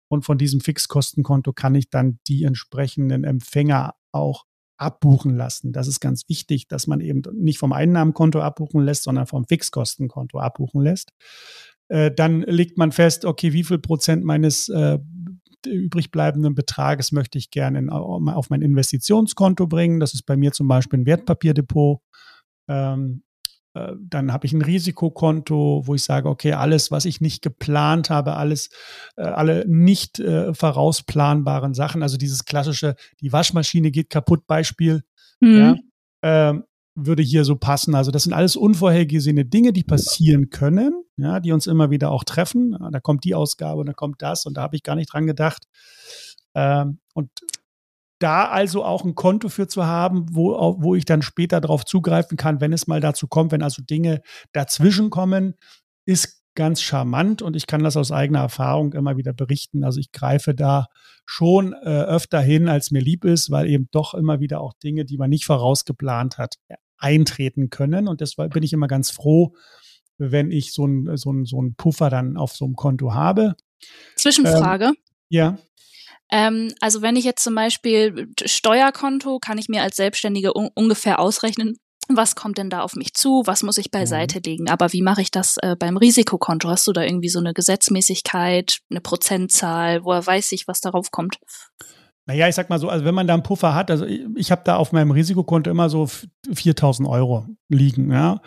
Und 0.10 0.26
von 0.26 0.38
diesem 0.38 0.60
Fixkostenkonto 0.60 1.54
kann 1.54 1.76
ich 1.76 1.90
dann 1.90 2.20
die 2.28 2.44
entsprechenden 2.44 3.24
Empfänger 3.24 3.94
auch 4.12 4.44
abbuchen 4.84 5.36
lassen. 5.36 5.72
Das 5.72 5.88
ist 5.88 6.00
ganz 6.00 6.28
wichtig, 6.30 6.68
dass 6.68 6.88
man 6.88 7.00
eben 7.00 7.22
nicht 7.34 7.58
vom 7.58 7.74
Einnahmenkonto 7.74 8.42
abbuchen 8.42 8.84
lässt, 8.84 9.04
sondern 9.04 9.28
vom 9.28 9.46
Fixkostenkonto 9.46 10.40
abbuchen 10.40 10.82
lässt. 10.82 11.12
Äh, 11.88 12.12
dann 12.12 12.42
legt 12.42 12.78
man 12.78 12.92
fest, 12.92 13.26
okay, 13.26 13.54
wie 13.54 13.64
viel 13.64 13.80
Prozent 13.80 14.24
meines 14.24 14.70
äh, 14.70 15.00
übrig 15.66 16.12
bleibenden 16.12 16.56
Betrages 16.56 17.12
möchte 17.12 17.38
ich 17.38 17.50
gerne 17.50 17.92
auf 17.92 18.50
mein 18.50 18.62
Investitionskonto 18.62 19.68
bringen. 19.68 20.00
Das 20.00 20.14
ist 20.14 20.24
bei 20.24 20.36
mir 20.36 20.52
zum 20.52 20.68
Beispiel 20.68 21.00
ein 21.00 21.06
Wertpapierdepot. 21.06 22.02
Ähm, 22.68 23.24
äh, 23.24 23.33
dann 23.74 24.32
habe 24.32 24.46
ich 24.46 24.54
ein 24.54 24.62
Risikokonto, 24.62 25.84
wo 25.86 25.96
ich 25.96 26.04
sage, 26.04 26.30
okay, 26.30 26.54
alles, 26.54 26.92
was 26.92 27.06
ich 27.06 27.22
nicht 27.22 27.42
geplant 27.42 28.10
habe, 28.10 28.36
alles, 28.36 28.70
äh, 29.16 29.24
alle 29.24 29.66
nicht 29.68 30.20
äh, 30.20 30.54
vorausplanbaren 30.54 31.74
Sachen, 31.74 32.04
also 32.04 32.18
dieses 32.18 32.46
klassische, 32.46 32.96
die 33.20 33.34
Waschmaschine 33.34 33.90
geht 33.90 34.12
kaputt 34.12 34.46
Beispiel, 34.46 35.04
mhm. 35.40 35.58
ja, 35.58 35.76
ähm, 36.22 36.64
würde 36.96 37.24
hier 37.24 37.46
so 37.46 37.56
passen. 37.56 37.96
Also 37.96 38.12
das 38.12 38.24
sind 38.24 38.34
alles 38.34 38.56
unvorhergesehene 38.56 39.46
Dinge, 39.46 39.74
die 39.74 39.84
passieren 39.84 40.52
können, 40.52 41.04
ja, 41.18 41.40
die 41.40 41.52
uns 41.52 41.66
immer 41.66 41.90
wieder 41.90 42.12
auch 42.12 42.24
treffen. 42.24 42.78
Da 42.92 43.00
kommt 43.00 43.24
die 43.24 43.34
Ausgabe 43.34 43.80
und 43.80 43.88
da 43.88 43.94
kommt 43.94 44.22
das 44.22 44.46
und 44.46 44.56
da 44.56 44.62
habe 44.62 44.76
ich 44.76 44.84
gar 44.84 44.96
nicht 44.96 45.12
dran 45.12 45.26
gedacht. 45.26 45.64
Ähm, 46.54 47.00
und 47.16 47.32
da 48.20 48.48
also 48.48 48.84
auch 48.86 49.04
ein 49.04 49.16
Konto 49.16 49.50
für 49.50 49.68
zu 49.68 49.86
haben, 49.86 50.26
wo, 50.30 50.54
wo 50.80 50.96
ich 50.96 51.06
dann 51.06 51.22
später 51.22 51.60
darauf 51.60 51.86
zugreifen 51.86 52.38
kann, 52.38 52.62
wenn 52.62 52.74
es 52.74 52.88
mal 52.88 53.02
dazu 53.02 53.28
kommt, 53.28 53.52
wenn 53.52 53.64
also 53.64 53.82
Dinge 53.82 54.22
dazwischen 54.54 55.10
kommen, 55.10 55.56
ist 56.06 56.44
ganz 56.56 56.82
charmant 56.82 57.42
und 57.42 57.56
ich 57.56 57.68
kann 57.68 57.84
das 57.84 57.98
aus 57.98 58.12
eigener 58.12 58.40
Erfahrung 58.40 58.94
immer 58.94 59.18
wieder 59.18 59.34
berichten. 59.34 59.84
Also 59.84 60.00
ich 60.00 60.12
greife 60.12 60.54
da 60.54 60.88
schon 61.26 61.74
äh, 61.74 62.04
öfter 62.04 62.42
hin, 62.42 62.68
als 62.70 62.92
mir 62.92 63.02
lieb 63.02 63.26
ist, 63.26 63.50
weil 63.50 63.68
eben 63.68 63.88
doch 63.92 64.14
immer 64.14 64.40
wieder 64.40 64.62
auch 64.62 64.74
Dinge, 64.74 65.06
die 65.06 65.18
man 65.18 65.30
nicht 65.30 65.46
vorausgeplant 65.46 66.38
hat, 66.38 66.56
eintreten 66.98 67.70
können. 67.70 68.08
Und 68.08 68.22
deshalb 68.22 68.54
bin 68.54 68.64
ich 68.64 68.74
immer 68.74 68.88
ganz 68.88 69.12
froh, 69.12 69.56
wenn 70.18 70.52
ich 70.52 70.74
so 70.74 70.86
ein, 70.86 71.18
so 71.18 71.32
ein, 71.32 71.46
so 71.46 71.62
ein 71.62 71.76
Puffer 71.76 72.10
dann 72.10 72.38
auf 72.38 72.54
so 72.54 72.66
einem 72.66 72.76
Konto 72.76 73.14
habe. 73.14 73.56
Zwischenfrage. 74.16 74.86
Ähm, 74.86 74.96
ja. 75.30 75.58
Ähm, 76.32 76.74
also 76.80 77.02
wenn 77.02 77.16
ich 77.16 77.26
jetzt 77.26 77.44
zum 77.44 77.56
Beispiel 77.56 78.30
Steuerkonto, 78.44 79.40
kann 79.40 79.58
ich 79.58 79.70
mir 79.70 79.84
als 79.84 79.96
Selbstständige 79.96 80.56
un 80.56 80.70
ungefähr 80.74 81.20
ausrechnen, 81.20 81.78
was 82.10 82.36
kommt 82.36 82.58
denn 82.58 82.70
da 82.70 82.82
auf 82.82 82.96
mich 82.96 83.14
zu, 83.14 83.44
was 83.46 83.64
muss 83.64 83.78
ich 83.78 83.92
beiseite 83.92 84.40
mhm. 84.40 84.44
legen. 84.46 84.70
Aber 84.70 84.92
wie 84.94 85.02
mache 85.02 85.22
ich 85.22 85.32
das 85.32 85.58
äh, 85.62 85.76
beim 85.78 85.98
Risikokonto? 85.98 86.70
Hast 86.70 86.88
du 86.88 86.94
da 86.94 87.04
irgendwie 87.04 87.30
so 87.30 87.40
eine 87.40 87.54
Gesetzmäßigkeit, 87.54 88.80
eine 88.90 89.02
Prozentzahl, 89.02 90.04
woher 90.04 90.26
weiß 90.26 90.52
ich, 90.52 90.68
was 90.68 90.82
darauf 90.82 91.12
kommt? 91.12 91.38
Naja, 92.26 92.48
ich 92.48 92.56
sag 92.56 92.70
mal 92.70 92.80
so, 92.80 92.88
also 92.88 93.04
wenn 93.04 93.16
man 93.16 93.28
da 93.28 93.34
einen 93.34 93.44
Puffer 93.44 93.76
hat, 93.76 93.92
also 93.92 94.06
ich, 94.06 94.22
ich 94.36 94.52
habe 94.52 94.62
da 94.64 94.78
auf 94.78 94.94
meinem 94.94 95.12
Risikokonto 95.12 95.70
immer 95.70 95.90
so 95.90 96.10
4000 96.54 97.08
Euro 97.08 97.48
liegen, 97.68 98.12
ja. 98.12 98.42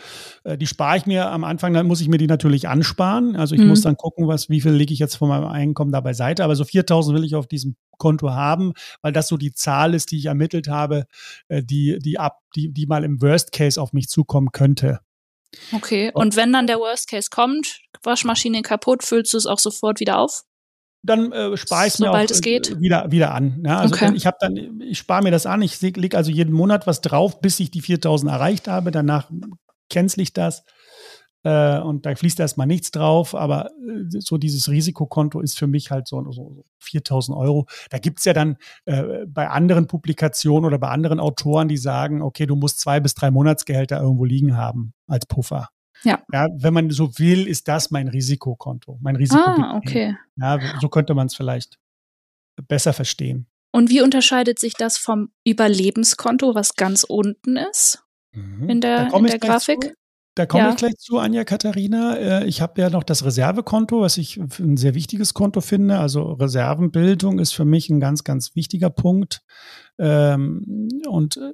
Äh, 0.44 0.56
die 0.56 0.66
spare 0.66 0.96
ich 0.96 1.04
mir 1.04 1.30
am 1.30 1.44
Anfang, 1.44 1.74
dann 1.74 1.86
muss 1.86 2.00
ich 2.00 2.08
mir 2.08 2.16
die 2.16 2.26
natürlich 2.26 2.68
ansparen. 2.68 3.36
Also 3.36 3.54
ich 3.54 3.60
mhm. 3.60 3.68
muss 3.68 3.82
dann 3.82 3.98
gucken, 3.98 4.28
was, 4.28 4.48
wie 4.48 4.62
viel 4.62 4.72
lege 4.72 4.94
ich 4.94 4.98
jetzt 4.98 5.16
von 5.16 5.28
meinem 5.28 5.48
Einkommen 5.48 5.92
da 5.92 6.00
beiseite. 6.00 6.42
Aber 6.42 6.56
so 6.56 6.64
4000 6.64 7.18
will 7.18 7.24
ich 7.24 7.34
auf 7.34 7.46
diesem 7.46 7.76
Konto 7.98 8.30
haben, 8.30 8.72
weil 9.02 9.12
das 9.12 9.28
so 9.28 9.36
die 9.36 9.52
Zahl 9.52 9.92
ist, 9.92 10.10
die 10.10 10.18
ich 10.18 10.26
ermittelt 10.26 10.68
habe, 10.68 11.04
äh, 11.48 11.62
die, 11.62 11.98
die 11.98 12.18
ab, 12.18 12.38
die, 12.54 12.72
die 12.72 12.86
mal 12.86 13.04
im 13.04 13.20
Worst 13.20 13.52
Case 13.52 13.80
auf 13.80 13.92
mich 13.92 14.08
zukommen 14.08 14.52
könnte. 14.52 15.00
Okay, 15.72 16.10
und 16.14 16.34
wenn 16.34 16.52
dann 16.52 16.66
der 16.66 16.78
Worst 16.78 17.08
Case 17.08 17.28
kommt, 17.30 17.80
Waschmaschine 18.02 18.62
kaputt, 18.62 19.04
füllst 19.04 19.34
du 19.34 19.38
es 19.38 19.46
auch 19.46 19.58
sofort 19.58 20.00
wieder 20.00 20.18
auf? 20.18 20.44
Dann 21.06 21.32
äh, 21.32 21.56
spare 21.56 21.86
ich 21.86 21.94
es 21.94 21.98
mir 21.98 22.10
auch 22.10 22.18
es 22.18 22.40
geht. 22.40 22.78
wieder 22.80 23.10
wieder 23.10 23.34
an. 23.34 23.62
Ja, 23.64 23.78
also 23.78 23.94
okay. 23.94 24.12
ich 24.14 24.26
habe 24.26 24.36
dann, 24.40 24.80
ich 24.80 24.98
spare 24.98 25.22
mir 25.22 25.30
das 25.30 25.46
an. 25.46 25.62
Ich 25.62 25.80
lege 25.80 26.16
also 26.16 26.30
jeden 26.30 26.52
Monat 26.52 26.86
was 26.86 27.00
drauf, 27.00 27.40
bis 27.40 27.60
ich 27.60 27.70
die 27.70 27.82
4.000 27.82 28.30
erreicht 28.30 28.68
habe. 28.68 28.90
Danach 28.90 29.30
cancel 29.88 30.22
ich 30.22 30.32
das 30.32 30.64
äh, 31.46 31.78
und 31.78 32.06
da 32.06 32.14
fließt 32.14 32.40
erstmal 32.40 32.66
nichts 32.66 32.90
drauf. 32.90 33.34
Aber 33.34 33.70
äh, 33.70 34.04
so 34.18 34.36
dieses 34.36 34.68
Risikokonto 34.68 35.40
ist 35.40 35.56
für 35.56 35.68
mich 35.68 35.92
halt 35.92 36.08
so, 36.08 36.22
so, 36.32 36.32
so 36.32 36.64
4.000 36.82 37.36
Euro. 37.36 37.66
Da 37.90 37.98
gibt's 37.98 38.24
ja 38.24 38.32
dann 38.32 38.56
äh, 38.84 39.24
bei 39.26 39.48
anderen 39.48 39.86
Publikationen 39.86 40.64
oder 40.64 40.78
bei 40.78 40.88
anderen 40.88 41.20
Autoren, 41.20 41.68
die 41.68 41.76
sagen, 41.76 42.20
okay, 42.20 42.46
du 42.46 42.56
musst 42.56 42.80
zwei 42.80 42.98
bis 42.98 43.14
drei 43.14 43.30
Monatsgehälter 43.30 44.00
irgendwo 44.00 44.24
liegen 44.24 44.56
haben 44.56 44.92
als 45.06 45.26
Puffer. 45.26 45.68
Ja. 46.04 46.22
ja. 46.32 46.46
Wenn 46.58 46.74
man 46.74 46.90
so 46.90 47.18
will, 47.18 47.46
ist 47.46 47.68
das 47.68 47.90
mein 47.90 48.08
Risikokonto, 48.08 48.98
mein 49.00 49.16
Risiko. 49.16 49.42
Ah, 49.42 49.76
okay. 49.76 50.16
Ja, 50.36 50.58
so 50.80 50.88
könnte 50.88 51.14
man 51.14 51.26
es 51.26 51.34
vielleicht 51.34 51.78
besser 52.68 52.92
verstehen. 52.92 53.46
Und 53.72 53.90
wie 53.90 54.00
unterscheidet 54.00 54.58
sich 54.58 54.74
das 54.74 54.96
vom 54.96 55.30
Überlebenskonto, 55.44 56.54
was 56.54 56.76
ganz 56.76 57.04
unten 57.04 57.56
ist 57.56 58.02
mhm. 58.32 58.68
in 58.70 58.80
der, 58.80 59.12
in 59.12 59.24
der 59.24 59.38
Grafik? 59.38 59.82
Zu. 59.82 59.92
Da 60.36 60.44
komme 60.44 60.64
ja. 60.64 60.70
ich 60.70 60.76
gleich 60.76 60.96
zu, 60.98 61.18
Anja 61.18 61.44
Katharina. 61.44 62.16
Äh, 62.16 62.44
ich 62.44 62.60
habe 62.60 62.80
ja 62.80 62.90
noch 62.90 63.04
das 63.04 63.24
Reservekonto, 63.24 64.02
was 64.02 64.18
ich 64.18 64.36
ein 64.36 64.76
sehr 64.76 64.94
wichtiges 64.94 65.32
Konto 65.32 65.62
finde. 65.62 65.98
Also 65.98 66.32
Reservenbildung 66.32 67.38
ist 67.38 67.52
für 67.52 67.64
mich 67.64 67.88
ein 67.88 68.00
ganz, 68.00 68.22
ganz 68.22 68.54
wichtiger 68.54 68.90
Punkt. 68.90 69.40
Ähm, 69.98 70.88
und 71.08 71.38
äh, 71.38 71.52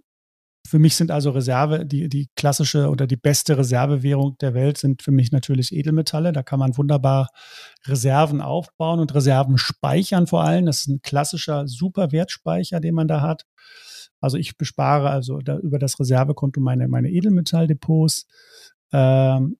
für 0.67 0.79
mich 0.79 0.97
sind 0.97 1.11
also 1.11 1.31
Reserve, 1.31 1.85
die, 1.85 2.09
die 2.09 2.29
klassische 2.37 2.89
oder 2.89 3.07
die 3.07 3.17
beste 3.17 3.59
Reservewährung 3.59 4.37
der 4.41 4.55
Welt 4.55 4.79
sind 4.79 5.03
für 5.03 5.11
mich 5.11 5.33
natürlich 5.33 5.73
Edelmetalle. 5.75 6.33
Da 6.33 6.43
kann 6.43 6.59
man 6.59 6.77
wunderbar 6.77 7.29
Reserven 7.87 8.41
aufbauen 8.41 9.01
und 9.01 9.15
Reserven 9.15 9.59
speichern 9.59 10.27
vor 10.27 10.45
allem. 10.45 10.67
Das 10.67 10.81
ist 10.81 10.89
ein 10.89 11.03
klassischer 11.03 11.67
Superwertspeicher, 11.67 12.81
den 12.81 12.95
man 12.95 13.09
da 13.09 13.21
hat. 13.21 13.45
Also 14.21 14.39
ich 14.39 14.57
bespare 14.57 15.11
also 15.11 15.39
da 15.39 15.59
über 15.59 15.79
das 15.79 15.99
Reservekonto 15.99 16.61
meine, 16.61 16.89
meine 16.89 17.11
Edelmetalldepots. 17.11 18.27
Ähm, 18.93 19.57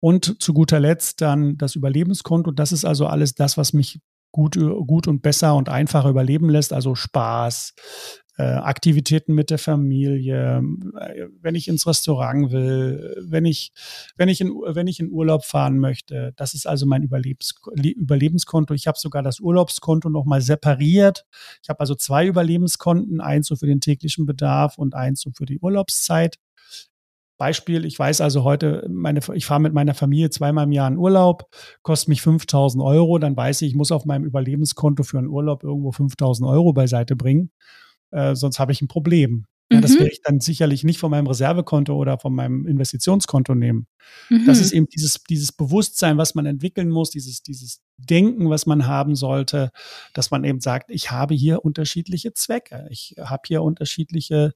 und 0.00 0.42
zu 0.42 0.54
guter 0.54 0.80
Letzt 0.80 1.20
dann 1.20 1.56
das 1.58 1.74
Überlebenskonto. 1.74 2.50
Das 2.50 2.72
ist 2.72 2.84
also 2.84 3.06
alles 3.06 3.34
das, 3.34 3.56
was 3.56 3.72
mich 3.72 4.00
gut, 4.30 4.56
gut 4.86 5.08
und 5.08 5.22
besser 5.22 5.54
und 5.54 5.68
einfacher 5.68 6.10
überleben 6.10 6.48
lässt. 6.48 6.72
Also 6.72 6.94
Spaß, 6.94 7.74
Aktivitäten 8.42 9.34
mit 9.34 9.48
der 9.48 9.58
Familie, 9.58 10.62
äh, 11.00 11.26
wenn 11.40 11.54
ich 11.54 11.68
ins 11.68 11.86
Restaurant 11.86 12.52
will, 12.52 13.16
wenn 13.26 13.46
ich, 13.46 13.72
wenn 14.16 14.28
ich 14.28 14.42
in, 14.42 14.50
wenn 14.50 14.86
ich 14.86 15.00
in 15.00 15.10
Urlaub 15.10 15.44
fahren 15.44 15.78
möchte. 15.78 16.34
Das 16.36 16.52
ist 16.52 16.66
also 16.66 16.84
mein 16.84 17.02
Überlebens, 17.02 17.54
Überlebenskonto. 17.74 18.74
Ich 18.74 18.86
habe 18.86 18.98
sogar 18.98 19.22
das 19.22 19.40
Urlaubskonto 19.40 20.10
nochmal 20.10 20.42
separiert. 20.42 21.24
Ich 21.62 21.70
habe 21.70 21.80
also 21.80 21.94
zwei 21.94 22.26
Überlebenskonten, 22.26 23.22
eins 23.22 23.46
so 23.46 23.56
für 23.56 23.66
den 23.66 23.80
täglichen 23.80 24.26
Bedarf 24.26 24.76
und 24.76 24.94
eins 24.94 25.22
so 25.22 25.30
für 25.30 25.46
die 25.46 25.58
Urlaubszeit. 25.58 26.36
Beispiel, 27.38 27.84
ich 27.84 27.98
weiß 27.98 28.22
also 28.22 28.44
heute, 28.44 28.86
meine, 28.90 29.20
ich 29.34 29.44
fahre 29.44 29.60
mit 29.60 29.74
meiner 29.74 29.92
Familie 29.94 30.30
zweimal 30.30 30.64
im 30.64 30.72
Jahr 30.72 30.88
in 30.88 30.96
Urlaub, 30.96 31.50
kostet 31.82 32.08
mich 32.08 32.22
5000 32.22 32.82
Euro, 32.82 33.18
dann 33.18 33.36
weiß 33.36 33.60
ich, 33.62 33.68
ich 33.68 33.74
muss 33.74 33.92
auf 33.92 34.06
meinem 34.06 34.24
Überlebenskonto 34.24 35.02
für 35.02 35.18
einen 35.18 35.28
Urlaub 35.28 35.62
irgendwo 35.62 35.92
5000 35.92 36.48
Euro 36.48 36.72
beiseite 36.72 37.14
bringen 37.14 37.50
äh, 38.10 38.34
sonst 38.34 38.58
habe 38.58 38.72
ich 38.72 38.82
ein 38.82 38.88
Problem. 38.88 39.46
Ja, 39.70 39.80
das 39.80 39.94
mhm. 39.94 39.98
werde 39.98 40.12
ich 40.12 40.22
dann 40.22 40.38
sicherlich 40.38 40.84
nicht 40.84 41.00
von 41.00 41.10
meinem 41.10 41.26
Reservekonto 41.26 41.92
oder 41.92 42.18
von 42.18 42.32
meinem 42.32 42.66
Investitionskonto 42.66 43.56
nehmen. 43.56 43.88
Mhm. 44.30 44.46
Das 44.46 44.60
ist 44.60 44.70
eben 44.70 44.86
dieses, 44.86 45.20
dieses 45.28 45.50
Bewusstsein, 45.50 46.18
was 46.18 46.36
man 46.36 46.46
entwickeln 46.46 46.88
muss, 46.88 47.10
dieses, 47.10 47.42
dieses 47.42 47.82
Denken, 47.96 48.48
was 48.48 48.66
man 48.66 48.86
haben 48.86 49.16
sollte, 49.16 49.72
dass 50.14 50.30
man 50.30 50.44
eben 50.44 50.60
sagt, 50.60 50.90
ich 50.90 51.10
habe 51.10 51.34
hier 51.34 51.64
unterschiedliche 51.64 52.32
Zwecke, 52.32 52.86
ich 52.90 53.16
habe 53.18 53.42
hier 53.46 53.62
unterschiedliche 53.64 54.52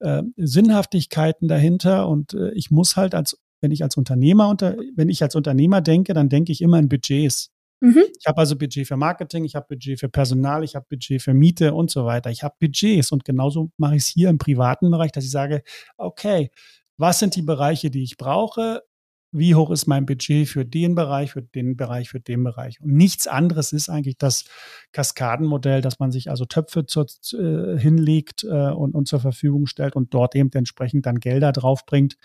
äh, 0.00 0.22
Sinnhaftigkeiten 0.36 1.46
dahinter 1.46 2.08
und 2.08 2.34
äh, 2.34 2.50
ich 2.50 2.72
muss 2.72 2.96
halt 2.96 3.14
als, 3.14 3.38
wenn 3.60 3.70
ich 3.70 3.84
als 3.84 3.96
Unternehmer 3.96 4.48
unter, 4.48 4.76
wenn 4.96 5.08
ich 5.08 5.22
als 5.22 5.36
Unternehmer 5.36 5.82
denke, 5.82 6.14
dann 6.14 6.28
denke 6.28 6.50
ich 6.50 6.62
immer 6.62 6.80
in 6.80 6.88
Budgets. 6.88 7.52
Mhm. 7.80 8.02
Ich 8.18 8.26
habe 8.26 8.38
also 8.38 8.56
Budget 8.56 8.86
für 8.88 8.96
Marketing, 8.96 9.44
ich 9.44 9.54
habe 9.54 9.66
Budget 9.68 10.00
für 10.00 10.08
Personal, 10.08 10.64
ich 10.64 10.74
habe 10.74 10.86
Budget 10.88 11.22
für 11.22 11.34
Miete 11.34 11.74
und 11.74 11.90
so 11.90 12.04
weiter. 12.04 12.30
Ich 12.30 12.42
habe 12.42 12.56
Budgets 12.60 13.12
und 13.12 13.24
genauso 13.24 13.70
mache 13.76 13.96
ich 13.96 14.02
es 14.02 14.08
hier 14.08 14.30
im 14.30 14.38
privaten 14.38 14.90
Bereich, 14.90 15.12
dass 15.12 15.24
ich 15.24 15.30
sage, 15.30 15.62
okay, 15.96 16.50
was 16.96 17.20
sind 17.20 17.36
die 17.36 17.42
Bereiche, 17.42 17.90
die 17.90 18.02
ich 18.02 18.16
brauche? 18.16 18.82
Wie 19.30 19.54
hoch 19.54 19.70
ist 19.70 19.86
mein 19.86 20.06
Budget 20.06 20.48
für 20.48 20.64
den 20.64 20.94
Bereich, 20.94 21.32
für 21.32 21.42
den 21.42 21.76
Bereich, 21.76 22.08
für 22.08 22.18
den 22.18 22.42
Bereich? 22.42 22.80
Und 22.80 22.94
nichts 22.94 23.26
anderes 23.26 23.72
ist 23.72 23.88
eigentlich 23.90 24.16
das 24.18 24.44
Kaskadenmodell, 24.92 25.82
dass 25.82 25.98
man 26.00 26.10
sich 26.10 26.30
also 26.30 26.46
Töpfe 26.46 26.86
zur, 26.86 27.06
äh, 27.34 27.78
hinlegt 27.78 28.44
äh, 28.44 28.70
und, 28.70 28.94
und 28.94 29.06
zur 29.06 29.20
Verfügung 29.20 29.66
stellt 29.66 29.96
und 29.96 30.14
dort 30.14 30.34
eben 30.34 30.50
entsprechend 30.52 31.06
dann 31.06 31.20
Gelder 31.20 31.52
draufbringt, 31.52 32.16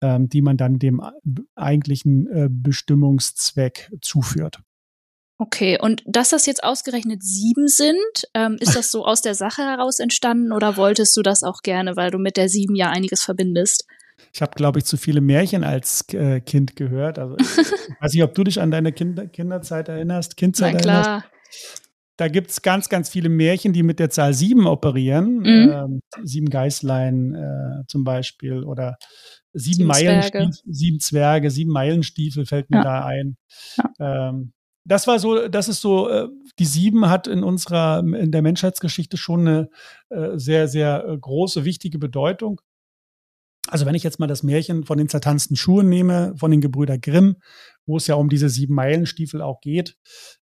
ähm, 0.00 0.28
die 0.28 0.40
man 0.40 0.56
dann 0.56 0.78
dem 0.78 1.02
eigentlichen 1.56 2.26
äh, 2.28 2.48
Bestimmungszweck 2.50 3.90
zuführt. 4.00 4.60
Okay, 5.38 5.78
und 5.78 6.02
dass 6.06 6.30
das 6.30 6.46
jetzt 6.46 6.64
ausgerechnet 6.64 7.22
sieben 7.22 7.68
sind, 7.68 7.94
ähm, 8.32 8.56
ist 8.58 8.74
das 8.74 8.90
so 8.90 9.04
aus 9.04 9.20
der 9.20 9.34
Sache 9.34 9.62
heraus 9.62 9.98
entstanden 9.98 10.50
oder 10.50 10.78
wolltest 10.78 11.14
du 11.16 11.22
das 11.22 11.42
auch 11.42 11.60
gerne, 11.62 11.94
weil 11.94 12.10
du 12.10 12.18
mit 12.18 12.38
der 12.38 12.48
sieben 12.48 12.74
ja 12.74 12.88
einiges 12.88 13.22
verbindest? 13.22 13.86
Ich 14.32 14.40
habe, 14.40 14.52
glaube 14.54 14.78
ich, 14.78 14.86
zu 14.86 14.96
viele 14.96 15.20
Märchen 15.20 15.62
als 15.62 16.06
äh, 16.14 16.40
Kind 16.40 16.74
gehört. 16.74 17.18
Also, 17.18 17.36
ich 17.38 17.46
weiß 18.00 18.12
nicht, 18.14 18.22
ob 18.22 18.34
du 18.34 18.44
dich 18.44 18.60
an 18.60 18.70
deine 18.70 18.92
Kinder 18.92 19.26
Kinderzeit 19.26 19.88
erinnerst, 19.88 20.38
Kindzeit 20.38 20.74
Na 20.74 20.80
klar. 20.80 21.04
erinnerst. 21.06 21.82
Da 22.18 22.28
gibt 22.28 22.50
es 22.50 22.62
ganz, 22.62 22.88
ganz 22.88 23.10
viele 23.10 23.28
Märchen, 23.28 23.74
die 23.74 23.82
mit 23.82 23.98
der 23.98 24.08
Zahl 24.08 24.32
sieben 24.32 24.66
operieren. 24.66 25.40
Mhm. 25.40 25.70
Ähm, 25.70 26.00
sieben 26.24 26.48
Geißlein 26.48 27.34
äh, 27.34 27.86
zum 27.88 28.04
Beispiel 28.04 28.64
oder 28.64 28.96
sieben, 29.52 29.74
sieben 29.74 29.88
Meilenstiefel, 29.88 30.50
sieben 30.64 31.00
Zwerge, 31.00 31.50
sieben 31.50 31.72
Meilenstiefel 31.72 32.46
fällt 32.46 32.70
mir 32.70 32.78
ja. 32.78 32.84
da 32.84 33.04
ein. 33.04 33.36
Ja. 33.98 34.28
Ähm, 34.30 34.52
das 34.86 35.06
war 35.06 35.18
so, 35.18 35.48
das 35.48 35.68
ist 35.68 35.80
so, 35.80 36.08
äh, 36.08 36.28
die 36.58 36.64
sieben 36.64 37.10
hat 37.10 37.26
in 37.26 37.42
unserer, 37.42 37.98
in 37.98 38.30
der 38.30 38.42
Menschheitsgeschichte 38.42 39.16
schon 39.16 39.40
eine 39.40 39.68
äh, 40.10 40.38
sehr, 40.38 40.68
sehr 40.68 41.04
äh, 41.04 41.18
große, 41.18 41.64
wichtige 41.64 41.98
Bedeutung. 41.98 42.60
Also 43.68 43.84
wenn 43.84 43.96
ich 43.96 44.04
jetzt 44.04 44.20
mal 44.20 44.28
das 44.28 44.44
Märchen 44.44 44.84
von 44.84 44.96
den 44.96 45.08
zertanzten 45.08 45.56
Schuhen 45.56 45.88
nehme, 45.88 46.34
von 46.36 46.52
den 46.52 46.60
Gebrüder 46.60 46.98
Grimm, 46.98 47.36
wo 47.84 47.96
es 47.96 48.06
ja 48.06 48.14
um 48.14 48.28
diese 48.28 48.48
sieben 48.48 48.74
Meilenstiefel 48.74 49.42
auch 49.42 49.60
geht, 49.60 49.98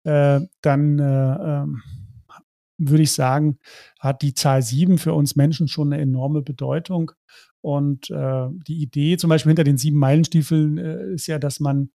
dann 0.04 0.98
äh, 1.00 1.02
ähm, 1.02 1.82
würde 2.78 3.02
ich 3.02 3.12
sagen, 3.12 3.58
hat 3.98 4.22
die 4.22 4.34
Zahl 4.34 4.62
sieben 4.62 4.98
für 4.98 5.14
uns 5.14 5.34
Menschen 5.34 5.66
schon 5.66 5.92
eine 5.92 6.00
enorme 6.00 6.42
Bedeutung. 6.42 7.10
Und 7.60 8.08
die 8.08 8.80
Idee 8.80 9.16
zum 9.16 9.30
Beispiel 9.30 9.50
hinter 9.50 9.64
den 9.64 9.78
sieben 9.78 9.98
Meilenstiefeln 9.98 10.78
ist 10.78 11.26
ja, 11.26 11.40
dass 11.40 11.58
man 11.58 11.90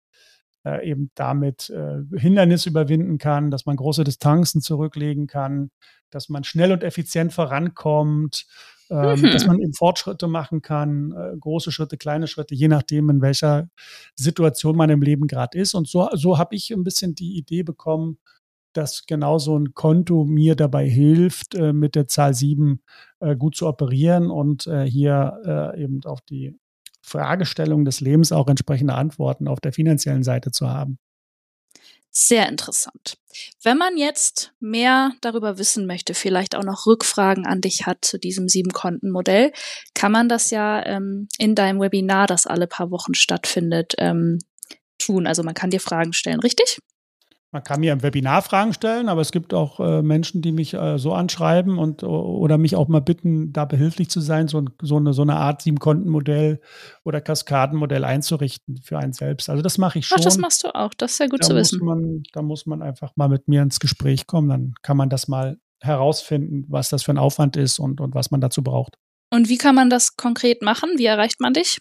äh, 0.64 0.88
eben 0.88 1.10
damit 1.14 1.70
äh, 1.70 2.02
Hindernisse 2.18 2.70
überwinden 2.70 3.18
kann, 3.18 3.50
dass 3.50 3.66
man 3.66 3.76
große 3.76 4.04
Distanzen 4.04 4.60
zurücklegen 4.60 5.26
kann, 5.26 5.70
dass 6.10 6.28
man 6.28 6.44
schnell 6.44 6.72
und 6.72 6.82
effizient 6.82 7.32
vorankommt, 7.32 8.46
ähm, 8.90 9.20
mhm. 9.20 9.30
dass 9.30 9.46
man 9.46 9.60
eben 9.60 9.74
Fortschritte 9.74 10.28
machen 10.28 10.62
kann, 10.62 11.12
äh, 11.12 11.36
große 11.38 11.72
Schritte, 11.72 11.96
kleine 11.96 12.26
Schritte, 12.26 12.54
je 12.54 12.68
nachdem, 12.68 13.10
in 13.10 13.22
welcher 13.22 13.68
Situation 14.14 14.76
man 14.76 14.90
im 14.90 15.02
Leben 15.02 15.26
gerade 15.26 15.58
ist. 15.58 15.74
Und 15.74 15.88
so, 15.88 16.08
so 16.12 16.38
habe 16.38 16.54
ich 16.54 16.70
ein 16.70 16.84
bisschen 16.84 17.14
die 17.14 17.36
Idee 17.36 17.62
bekommen, 17.62 18.18
dass 18.72 19.06
genau 19.06 19.38
so 19.38 19.56
ein 19.58 19.72
Konto 19.74 20.24
mir 20.24 20.56
dabei 20.56 20.88
hilft, 20.88 21.54
äh, 21.54 21.72
mit 21.72 21.94
der 21.94 22.08
Zahl 22.08 22.34
7 22.34 22.82
äh, 23.20 23.36
gut 23.36 23.56
zu 23.56 23.66
operieren 23.66 24.30
und 24.30 24.66
äh, 24.66 24.84
hier 24.84 25.72
äh, 25.74 25.82
eben 25.82 26.00
auf 26.04 26.20
die 26.22 26.58
Fragestellung 27.04 27.84
des 27.84 28.00
Lebens 28.00 28.32
auch 28.32 28.48
entsprechende 28.48 28.94
Antworten 28.94 29.46
auf 29.46 29.60
der 29.60 29.72
finanziellen 29.72 30.22
Seite 30.22 30.50
zu 30.50 30.70
haben. 30.70 30.98
Sehr 32.10 32.48
interessant. 32.48 33.18
Wenn 33.62 33.76
man 33.76 33.96
jetzt 33.96 34.52
mehr 34.60 35.12
darüber 35.20 35.58
wissen 35.58 35.84
möchte, 35.86 36.14
vielleicht 36.14 36.54
auch 36.54 36.62
noch 36.62 36.86
Rückfragen 36.86 37.44
an 37.44 37.60
dich 37.60 37.86
hat 37.86 38.04
zu 38.04 38.18
diesem 38.18 38.48
Sieben-Konten-Modell, 38.48 39.52
kann 39.94 40.12
man 40.12 40.28
das 40.28 40.50
ja 40.50 40.86
ähm, 40.86 41.28
in 41.38 41.56
deinem 41.56 41.80
Webinar, 41.80 42.28
das 42.28 42.46
alle 42.46 42.68
paar 42.68 42.92
Wochen 42.92 43.14
stattfindet, 43.14 43.94
ähm, 43.98 44.38
tun. 44.96 45.26
Also 45.26 45.42
man 45.42 45.54
kann 45.54 45.70
dir 45.70 45.80
Fragen 45.80 46.12
stellen, 46.12 46.40
richtig? 46.40 46.78
Man 47.54 47.62
kann 47.62 47.78
mir 47.78 47.92
im 47.92 48.02
Webinar 48.02 48.42
Fragen 48.42 48.72
stellen, 48.72 49.08
aber 49.08 49.20
es 49.20 49.30
gibt 49.30 49.54
auch 49.54 49.78
äh, 49.78 50.02
Menschen, 50.02 50.42
die 50.42 50.50
mich 50.50 50.74
äh, 50.74 50.98
so 50.98 51.12
anschreiben 51.12 51.78
und 51.78 52.02
oder 52.02 52.58
mich 52.58 52.74
auch 52.74 52.88
mal 52.88 52.98
bitten, 52.98 53.52
da 53.52 53.64
behilflich 53.64 54.10
zu 54.10 54.20
sein, 54.20 54.48
so, 54.48 54.64
so 54.82 54.96
eine, 54.96 55.12
so 55.12 55.22
eine 55.22 55.36
Art 55.36 55.62
Sieben-Konten-Modell 55.62 56.60
oder 57.04 57.20
Kaskadenmodell 57.20 58.04
einzurichten 58.04 58.80
für 58.82 58.98
einen 58.98 59.12
selbst. 59.12 59.48
Also 59.48 59.62
das 59.62 59.78
mache 59.78 60.00
ich 60.00 60.08
schon. 60.08 60.18
Ach, 60.18 60.24
das 60.24 60.36
machst 60.36 60.64
du 60.64 60.74
auch. 60.74 60.94
Das 60.94 61.12
ist 61.12 61.18
sehr 61.18 61.28
gut 61.28 61.44
da 61.44 61.46
zu 61.46 61.54
wissen. 61.54 61.78
Man, 61.84 62.24
da 62.32 62.42
muss 62.42 62.66
man 62.66 62.82
einfach 62.82 63.12
mal 63.14 63.28
mit 63.28 63.46
mir 63.46 63.62
ins 63.62 63.78
Gespräch 63.78 64.26
kommen. 64.26 64.48
Dann 64.48 64.74
kann 64.82 64.96
man 64.96 65.08
das 65.08 65.28
mal 65.28 65.56
herausfinden, 65.80 66.64
was 66.66 66.88
das 66.88 67.04
für 67.04 67.12
ein 67.12 67.18
Aufwand 67.18 67.56
ist 67.56 67.78
und, 67.78 68.00
und 68.00 68.16
was 68.16 68.32
man 68.32 68.40
dazu 68.40 68.64
braucht. 68.64 68.98
Und 69.30 69.48
wie 69.48 69.58
kann 69.58 69.76
man 69.76 69.90
das 69.90 70.16
konkret 70.16 70.60
machen? 70.60 70.90
Wie 70.96 71.06
erreicht 71.06 71.40
man 71.40 71.52
dich? 71.52 71.78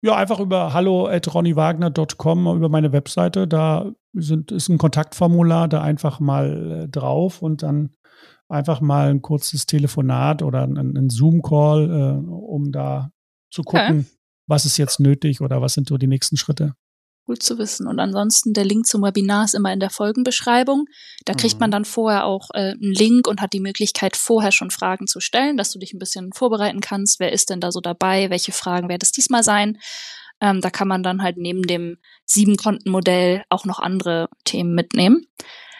Ja, 0.00 0.14
einfach 0.14 0.38
über 0.38 0.72
hallo.ronnywagner.com 0.74 2.56
über 2.56 2.68
meine 2.68 2.92
Webseite. 2.92 3.48
Da 3.48 3.90
sind, 4.12 4.52
ist 4.52 4.68
ein 4.68 4.78
Kontaktformular, 4.78 5.68
da 5.68 5.82
einfach 5.82 6.20
mal 6.20 6.84
äh, 6.84 6.88
drauf 6.88 7.42
und 7.42 7.62
dann 7.62 7.90
einfach 8.48 8.80
mal 8.80 9.10
ein 9.10 9.22
kurzes 9.22 9.66
Telefonat 9.66 10.42
oder 10.42 10.62
ein, 10.62 11.10
Zoom-Call, 11.10 11.90
äh, 11.90 12.30
um 12.30 12.70
da 12.70 13.10
zu 13.50 13.62
gucken, 13.62 14.00
okay. 14.00 14.18
was 14.46 14.64
ist 14.64 14.76
jetzt 14.76 15.00
nötig 15.00 15.40
oder 15.40 15.60
was 15.60 15.74
sind 15.74 15.88
so 15.88 15.98
die 15.98 16.06
nächsten 16.06 16.36
Schritte. 16.36 16.74
Gut 17.28 17.42
zu 17.42 17.58
wissen. 17.58 17.86
Und 17.86 18.00
ansonsten, 18.00 18.54
der 18.54 18.64
Link 18.64 18.86
zum 18.86 19.02
Webinar 19.02 19.44
ist 19.44 19.54
immer 19.54 19.70
in 19.70 19.80
der 19.80 19.90
Folgenbeschreibung. 19.90 20.86
Da 21.26 21.34
kriegt 21.34 21.56
mhm. 21.56 21.60
man 21.60 21.70
dann 21.70 21.84
vorher 21.84 22.24
auch 22.24 22.48
äh, 22.54 22.70
einen 22.70 22.94
Link 22.94 23.28
und 23.28 23.42
hat 23.42 23.52
die 23.52 23.60
Möglichkeit, 23.60 24.16
vorher 24.16 24.50
schon 24.50 24.70
Fragen 24.70 25.06
zu 25.06 25.20
stellen, 25.20 25.58
dass 25.58 25.70
du 25.70 25.78
dich 25.78 25.92
ein 25.92 25.98
bisschen 25.98 26.32
vorbereiten 26.32 26.80
kannst. 26.80 27.20
Wer 27.20 27.30
ist 27.30 27.50
denn 27.50 27.60
da 27.60 27.70
so 27.70 27.82
dabei? 27.82 28.30
Welche 28.30 28.52
Fragen 28.52 28.88
wird 28.88 29.02
es 29.02 29.12
diesmal 29.12 29.42
sein? 29.42 29.76
Ähm, 30.40 30.62
da 30.62 30.70
kann 30.70 30.88
man 30.88 31.02
dann 31.02 31.22
halt 31.22 31.36
neben 31.36 31.64
dem 31.64 31.98
Sieben-Konten-Modell 32.24 33.44
auch 33.50 33.66
noch 33.66 33.78
andere 33.78 34.30
Themen 34.44 34.74
mitnehmen. 34.74 35.26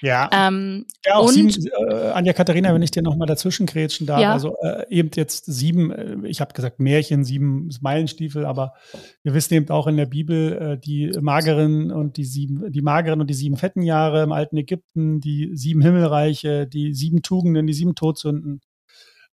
Ja. 0.01 0.31
Ähm, 0.33 0.87
ja, 1.05 1.17
auch 1.17 1.29
und, 1.29 1.33
sieben, 1.33 1.67
äh, 1.89 2.11
Anja 2.11 2.33
Katharina, 2.33 2.73
wenn 2.75 2.83
ich 2.83 2.91
dir 2.91 3.03
nochmal 3.03 3.27
dazwischen 3.27 3.67
grätschen 3.67 4.07
darf, 4.07 4.21
ja. 4.21 4.33
also 4.33 4.57
äh, 4.63 4.85
eben 4.91 5.11
jetzt 5.15 5.47
sieben, 5.47 5.91
äh, 5.91 6.29
ich 6.29 6.41
habe 6.41 6.53
gesagt 6.53 6.81
Märchen, 6.81 7.25
sieben 7.25 7.69
Meilenstiefel, 7.81 8.45
aber 8.45 8.75
wir 9.23 9.35
wissen 9.35 9.55
eben 9.55 9.71
auch 9.71 9.87
in 9.87 9.97
der 9.97 10.07
Bibel 10.07 10.53
äh, 10.53 10.79
die 10.79 11.11
mageren 11.21 11.91
und 11.91 12.17
die 12.17 12.25
sieben, 12.25 12.71
die 12.71 12.83
mageren 12.83 13.21
und 13.21 13.29
die 13.29 13.35
sieben 13.35 13.57
fetten 13.57 13.83
Jahre 13.83 14.23
im 14.23 14.33
alten 14.33 14.57
Ägypten, 14.57 15.21
die 15.21 15.51
sieben 15.55 15.83
Himmelreiche, 15.83 16.67
die 16.67 16.95
sieben 16.95 17.23
Tugenden, 17.23 17.67
die 17.67 17.75
sieben 17.75 17.95
Todsünden, 17.95 18.61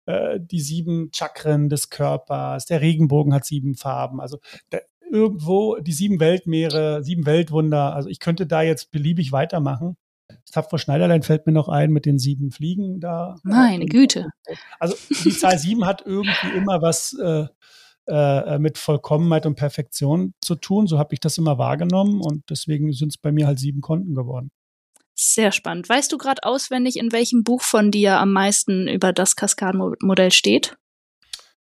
äh, 0.05 0.39
die 0.39 0.61
sieben 0.61 1.09
Chakren 1.13 1.69
des 1.69 1.89
Körpers, 1.89 2.65
der 2.65 2.81
Regenbogen 2.81 3.33
hat 3.33 3.45
sieben 3.45 3.75
Farben. 3.75 4.21
Also 4.21 4.39
da, 4.69 4.79
irgendwo 5.13 5.77
die 5.77 5.91
sieben 5.91 6.19
Weltmeere, 6.19 7.03
sieben 7.03 7.25
Weltwunder. 7.25 7.93
Also 7.95 8.09
ich 8.09 8.19
könnte 8.19 8.47
da 8.47 8.63
jetzt 8.63 8.91
beliebig 8.91 9.31
weitermachen. 9.31 9.95
Tapfer 10.51 10.77
Schneiderlein 10.77 11.23
fällt 11.23 11.45
mir 11.45 11.53
noch 11.53 11.67
ein 11.69 11.91
mit 11.91 12.05
den 12.05 12.19
sieben 12.19 12.51
Fliegen 12.51 12.99
da. 12.99 13.35
Meine 13.43 13.85
Güte. 13.85 14.29
Also 14.79 14.95
die 15.23 15.31
Zahl 15.31 15.57
sieben 15.57 15.85
hat 15.85 16.03
irgendwie 16.05 16.55
immer 16.55 16.81
was 16.81 17.13
äh, 17.19 17.45
äh, 18.07 18.59
mit 18.59 18.77
Vollkommenheit 18.77 19.45
und 19.45 19.55
Perfektion 19.55 20.33
zu 20.41 20.55
tun. 20.55 20.87
So 20.87 20.99
habe 20.99 21.13
ich 21.13 21.19
das 21.19 21.37
immer 21.37 21.57
wahrgenommen 21.57 22.21
und 22.21 22.43
deswegen 22.49 22.91
sind 22.93 23.09
es 23.09 23.17
bei 23.17 23.31
mir 23.31 23.47
halt 23.47 23.59
sieben 23.59 23.81
Konten 23.81 24.13
geworden. 24.13 24.51
Sehr 25.15 25.51
spannend. 25.51 25.87
Weißt 25.87 26.11
du 26.11 26.17
gerade 26.17 26.43
auswendig, 26.43 26.97
in 26.97 27.11
welchem 27.11 27.43
Buch 27.43 27.61
von 27.61 27.91
dir 27.91 28.17
am 28.17 28.33
meisten 28.33 28.87
über 28.87 29.13
das 29.13 29.35
Kaskadenmodell 29.35 30.31
steht? 30.31 30.75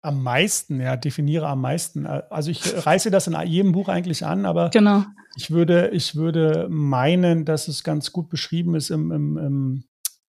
Am 0.00 0.22
meisten, 0.22 0.80
ja, 0.80 0.96
definiere 0.96 1.48
am 1.48 1.60
meisten. 1.60 2.06
Also 2.06 2.50
ich 2.50 2.86
reiße 2.86 3.10
das 3.10 3.26
in 3.26 3.36
jedem 3.46 3.72
Buch 3.72 3.88
eigentlich 3.88 4.24
an, 4.24 4.46
aber 4.46 4.70
genau. 4.70 5.04
ich 5.36 5.50
würde, 5.50 5.88
ich 5.88 6.14
würde 6.14 6.68
meinen, 6.70 7.44
dass 7.44 7.66
es 7.66 7.82
ganz 7.82 8.12
gut 8.12 8.28
beschrieben 8.28 8.76
ist 8.76 8.90
im, 8.90 9.10
im, 9.10 9.36
im 9.36 9.84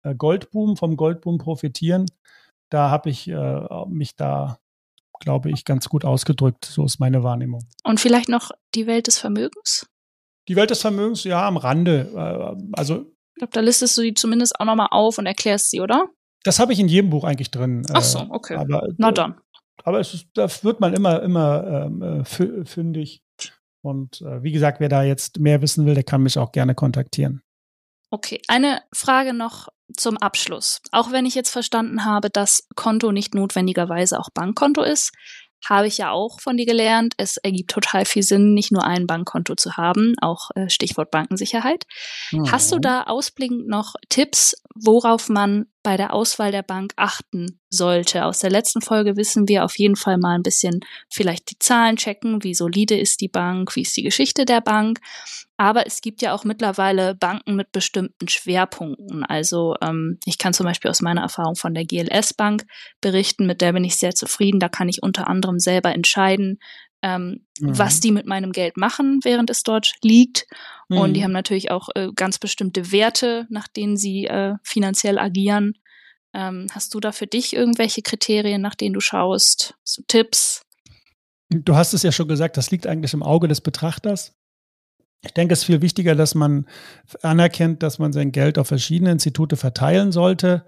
äh, 0.04 0.16
Goldboom, 0.16 0.78
vom 0.78 0.98
Goldboom 0.98 1.38
profitieren. 1.38 2.08
Da 2.72 2.90
habe 2.90 3.10
ich 3.12 3.28
äh, 3.28 3.86
mich 3.88 4.16
da, 4.16 4.58
glaube 5.20 5.52
ich, 5.52 5.64
ganz 5.64 5.90
gut 5.90 6.06
ausgedrückt. 6.06 6.66
So 6.66 6.86
ist 6.86 7.00
meine 7.00 7.24
Wahrnehmung. 7.24 7.68
Und 7.84 8.00
vielleicht 8.00 8.30
noch 8.30 8.52
die 8.74 8.88
Welt 8.88 9.08
des 9.08 9.20
Vermögens? 9.20 9.86
Die 10.48 10.56
Welt 10.56 10.72
des 10.72 10.82
Vermögens, 10.82 11.24
ja, 11.24 11.48
am 11.48 11.58
Rande. 11.58 12.12
Äh, 12.16 12.64
also 12.74 13.06
ich 13.36 13.36
glaube, 13.36 13.54
da 13.54 13.60
listest 13.60 13.98
du 13.98 14.02
die 14.02 14.14
zumindest 14.14 14.60
auch 14.60 14.66
nochmal 14.66 14.88
auf 14.92 15.18
und 15.18 15.28
erklärst 15.28 15.70
sie, 15.70 15.82
oder? 15.82 16.10
Das 16.44 16.60
habe 16.60 16.74
ich 16.74 16.80
in 16.80 16.88
jedem 16.88 17.12
Buch 17.12 17.24
eigentlich 17.24 17.52
drin. 17.52 17.86
Ach 17.94 18.02
so, 18.02 18.26
okay. 18.30 18.56
Aber, 18.56 18.88
Na 18.98 19.12
dann 19.12 19.36
aber 19.84 20.00
es 20.00 20.14
ist, 20.14 20.28
da 20.34 20.48
wird 20.64 20.80
man 20.80 20.94
immer, 20.94 21.22
immer 21.22 21.86
ähm, 21.86 22.02
äh, 22.02 22.66
fündig. 22.66 23.24
Und 23.82 24.22
äh, 24.22 24.44
wie 24.44 24.52
gesagt, 24.52 24.80
wer 24.80 24.90
da 24.90 25.04
jetzt 25.04 25.40
mehr 25.40 25.62
wissen 25.62 25.86
will, 25.86 25.96
der 25.96 26.04
kann 26.04 26.22
mich 26.22 26.38
auch 26.38 26.52
gerne 26.52 26.76
kontaktieren. 26.76 27.42
Okay, 28.12 28.42
eine 28.48 28.82
Frage 28.94 29.34
noch 29.34 29.70
zum 29.96 30.18
Abschluss. 30.18 30.82
Auch 30.92 31.12
wenn 31.12 31.26
ich 31.26 31.36
jetzt 31.36 31.50
verstanden 31.50 32.06
habe, 32.06 32.30
dass 32.30 32.68
Konto 32.76 33.12
nicht 33.12 33.34
notwendigerweise 33.34 34.20
auch 34.20 34.30
Bankkonto 34.34 34.84
ist, 34.84 35.12
habe 35.68 35.88
ich 35.88 35.98
ja 36.00 36.12
auch 36.12 36.40
von 36.40 36.58
dir 36.58 36.66
gelernt. 36.66 37.14
Es 37.18 37.38
ergibt 37.38 37.72
total 37.72 38.06
viel 38.06 38.24
Sinn, 38.24 38.54
nicht 38.54 38.72
nur 38.72 38.84
ein 38.84 39.08
Bankkonto 39.08 39.56
zu 39.56 39.78
haben, 39.78 40.16
auch 40.22 40.50
äh, 40.56 40.70
Stichwort 40.70 41.12
Bankensicherheit. 41.12 41.86
Mhm. 42.32 42.52
Hast 42.52 42.72
du 42.72 42.80
da 42.80 43.04
ausblickend 43.04 43.68
noch 43.68 43.96
Tipps, 44.10 44.56
worauf 44.76 45.30
man 45.30 45.68
bei 45.84 45.98
der 45.98 46.14
Auswahl 46.14 46.52
der 46.52 46.64
Bank 46.64 46.94
achten 46.96 47.60
sollte? 47.70 48.26
Aus 48.26 48.40
der 48.40 48.50
letzten 48.50 48.82
Folge 48.82 49.18
wissen 49.18 49.48
wir 49.48 49.66
auf 49.66 49.78
jeden 49.78 49.96
Fall 49.96 50.18
mal 50.18 50.36
ein 50.36 50.44
bisschen 50.44 50.82
vielleicht 51.10 51.52
die 51.52 51.60
Zahlen 51.60 51.96
checken, 51.96 52.44
wie 52.44 52.54
solide 52.54 52.98
ist 52.98 53.22
die 53.22 53.28
Bank, 53.28 53.76
wie 53.76 53.82
ist 53.82 53.96
die 53.98 54.04
Geschichte 54.04 54.46
der 54.46 54.62
Bank. 54.62 55.00
Aber 55.58 55.86
es 55.86 56.02
gibt 56.02 56.22
ja 56.24 56.34
auch 56.34 56.44
mittlerweile 56.44 57.14
Banken 57.14 57.56
mit 57.56 57.72
bestimmten 57.72 58.28
Schwerpunkten. 58.28 59.24
Also 59.24 59.76
ähm, 59.82 60.18
ich 60.26 60.38
kann 60.38 60.54
zum 60.54 60.66
Beispiel 60.66 60.90
aus 60.90 61.02
meiner 61.02 61.22
Erfahrung 61.22 61.56
von 61.56 61.74
der 61.74 61.86
GLS 61.86 62.34
Bank 62.34 62.66
berichten, 63.00 63.46
mit 63.46 63.62
der 63.62 63.74
bin 63.74 63.84
ich 63.84 63.98
sehr 63.98 64.16
zufrieden. 64.16 64.60
Da 64.60 64.70
kann 64.70 64.90
ich 64.90 65.04
unter 65.04 65.28
anderem 65.28 65.60
selber 65.60 65.94
entscheiden, 65.94 66.60
ähm, 67.02 67.46
mhm. 67.60 67.78
was 67.78 68.00
die 68.00 68.12
mit 68.12 68.26
meinem 68.26 68.52
Geld 68.52 68.78
machen, 68.78 69.20
während 69.24 69.50
es 69.50 69.64
dort 69.64 69.94
liegt. 70.04 70.46
Mhm. 70.90 70.98
Und 70.98 71.14
die 71.14 71.22
mhm. 71.22 71.26
haben 71.26 71.32
natürlich 71.32 71.72
auch 71.72 71.90
äh, 71.96 72.10
ganz 72.16 72.40
bestimmte 72.40 72.92
Werte, 72.92 73.48
nach 73.50 73.68
denen 73.68 73.98
sie 73.98 74.26
äh, 74.26 74.56
finanziell 74.64 75.18
agieren. 75.18 75.74
Ähm, 76.34 76.68
hast 76.72 76.94
du 76.94 77.00
da 77.00 77.12
für 77.12 77.28
dich 77.28 77.56
irgendwelche 77.56 78.02
Kriterien, 78.02 78.62
nach 78.62 78.76
denen 78.76 78.94
du 78.94 79.02
schaust? 79.02 79.76
Du 79.96 80.04
Tipps? 80.08 80.64
Du 81.50 81.76
hast 81.76 81.94
es 81.94 82.04
ja 82.04 82.12
schon 82.12 82.30
gesagt, 82.30 82.56
das 82.56 82.72
liegt 82.72 82.88
eigentlich 82.88 83.14
im 83.14 83.24
Auge 83.24 83.48
des 83.48 83.60
Betrachters. 83.60 84.34
Ich 85.24 85.34
denke, 85.34 85.54
es 85.54 85.60
ist 85.60 85.66
viel 85.66 85.82
wichtiger, 85.82 86.16
dass 86.16 86.34
man 86.34 86.66
anerkennt, 87.22 87.84
dass 87.84 88.00
man 88.00 88.14
sein 88.14 88.32
Geld 88.32 88.58
auf 88.58 88.68
verschiedene 88.68 89.12
Institute 89.12 89.56
verteilen 89.56 90.12
sollte. 90.12 90.66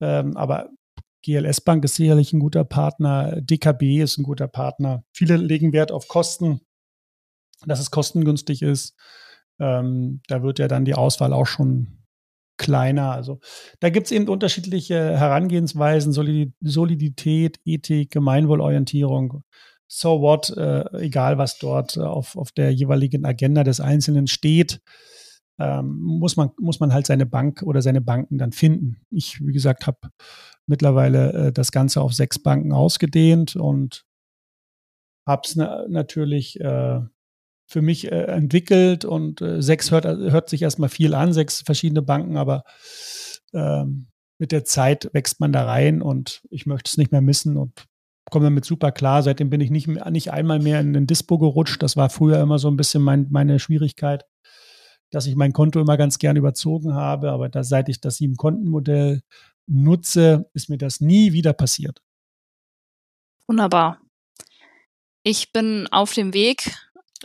Ähm, 0.00 0.36
aber 0.36 0.70
GLS 1.24 1.60
Bank 1.60 1.84
ist 1.84 1.96
sicherlich 1.96 2.32
ein 2.32 2.40
guter 2.40 2.64
Partner, 2.64 3.40
DKB 3.40 4.02
ist 4.02 4.18
ein 4.18 4.22
guter 4.22 4.48
Partner. 4.48 5.04
Viele 5.12 5.36
legen 5.36 5.72
Wert 5.72 5.92
auf 5.92 6.08
Kosten, 6.08 6.60
dass 7.66 7.80
es 7.80 7.90
kostengünstig 7.90 8.62
ist. 8.62 8.94
Ähm, 9.58 10.20
da 10.28 10.42
wird 10.42 10.58
ja 10.58 10.68
dann 10.68 10.84
die 10.84 10.94
Auswahl 10.94 11.32
auch 11.32 11.46
schon 11.46 12.04
kleiner. 12.56 13.12
Also 13.12 13.40
da 13.80 13.90
gibt 13.90 14.06
es 14.06 14.12
eben 14.12 14.28
unterschiedliche 14.28 15.16
Herangehensweisen, 15.18 16.12
Solidität, 16.12 17.60
Ethik, 17.64 18.10
Gemeinwohlorientierung 18.10 19.42
so 19.88 20.20
what, 20.20 20.50
äh, 20.50 20.84
egal 20.98 21.38
was 21.38 21.58
dort 21.58 21.96
äh, 21.96 22.00
auf, 22.00 22.36
auf 22.36 22.52
der 22.52 22.72
jeweiligen 22.72 23.24
Agenda 23.24 23.64
des 23.64 23.80
Einzelnen 23.80 24.26
steht, 24.26 24.82
ähm, 25.58 25.98
muss, 25.98 26.36
man, 26.36 26.50
muss 26.60 26.78
man 26.78 26.92
halt 26.92 27.06
seine 27.06 27.26
Bank 27.26 27.62
oder 27.62 27.82
seine 27.82 28.02
Banken 28.02 28.38
dann 28.38 28.52
finden. 28.52 29.00
Ich, 29.10 29.44
wie 29.44 29.52
gesagt, 29.52 29.86
habe 29.86 29.98
mittlerweile 30.68 31.32
äh, 31.32 31.52
das 31.52 31.72
Ganze 31.72 32.00
auf 32.00 32.14
sechs 32.14 32.38
Banken 32.38 32.72
ausgedehnt 32.72 33.56
und 33.56 34.04
habe 35.26 35.42
es 35.44 35.56
na 35.56 35.86
natürlich 35.88 36.60
äh, 36.60 37.00
für 37.66 37.82
mich 37.82 38.10
äh, 38.10 38.24
entwickelt 38.24 39.04
und 39.04 39.42
äh, 39.42 39.60
sechs 39.60 39.90
hört, 39.90 40.04
hört 40.04 40.48
sich 40.48 40.62
erstmal 40.62 40.88
viel 40.88 41.14
an, 41.14 41.32
sechs 41.32 41.60
verschiedene 41.60 42.02
Banken, 42.02 42.36
aber 42.38 42.64
ähm, 43.52 44.08
mit 44.38 44.52
der 44.52 44.64
Zeit 44.64 45.10
wächst 45.12 45.40
man 45.40 45.52
da 45.52 45.64
rein 45.64 46.00
und 46.00 46.42
ich 46.50 46.64
möchte 46.64 46.88
es 46.88 46.96
nicht 46.96 47.12
mehr 47.12 47.20
missen 47.20 47.56
und 47.56 47.86
komme 48.30 48.46
damit 48.46 48.64
super 48.64 48.92
klar. 48.92 49.22
Seitdem 49.22 49.50
bin 49.50 49.60
ich 49.60 49.70
nicht, 49.70 49.88
nicht 49.88 50.32
einmal 50.32 50.60
mehr 50.60 50.80
in 50.80 50.92
den 50.92 51.06
Dispo 51.06 51.38
gerutscht. 51.38 51.82
Das 51.82 51.96
war 51.96 52.10
früher 52.10 52.40
immer 52.40 52.58
so 52.58 52.68
ein 52.68 52.76
bisschen 52.76 53.02
mein, 53.02 53.26
meine 53.30 53.58
Schwierigkeit, 53.58 54.24
dass 55.10 55.26
ich 55.26 55.36
mein 55.36 55.52
Konto 55.52 55.80
immer 55.80 55.96
ganz 55.96 56.18
gern 56.18 56.36
überzogen 56.36 56.94
habe. 56.94 57.30
Aber 57.30 57.48
da, 57.48 57.64
seit 57.64 57.88
ich 57.88 58.00
das 58.00 58.16
Sieben-Konten-Modell 58.16 59.22
nutze, 59.66 60.50
ist 60.54 60.68
mir 60.68 60.78
das 60.78 61.00
nie 61.00 61.32
wieder 61.32 61.52
passiert. 61.52 62.02
Wunderbar. 63.46 64.00
Ich 65.22 65.52
bin 65.52 65.86
auf 65.90 66.12
dem 66.12 66.34
Weg. 66.34 66.74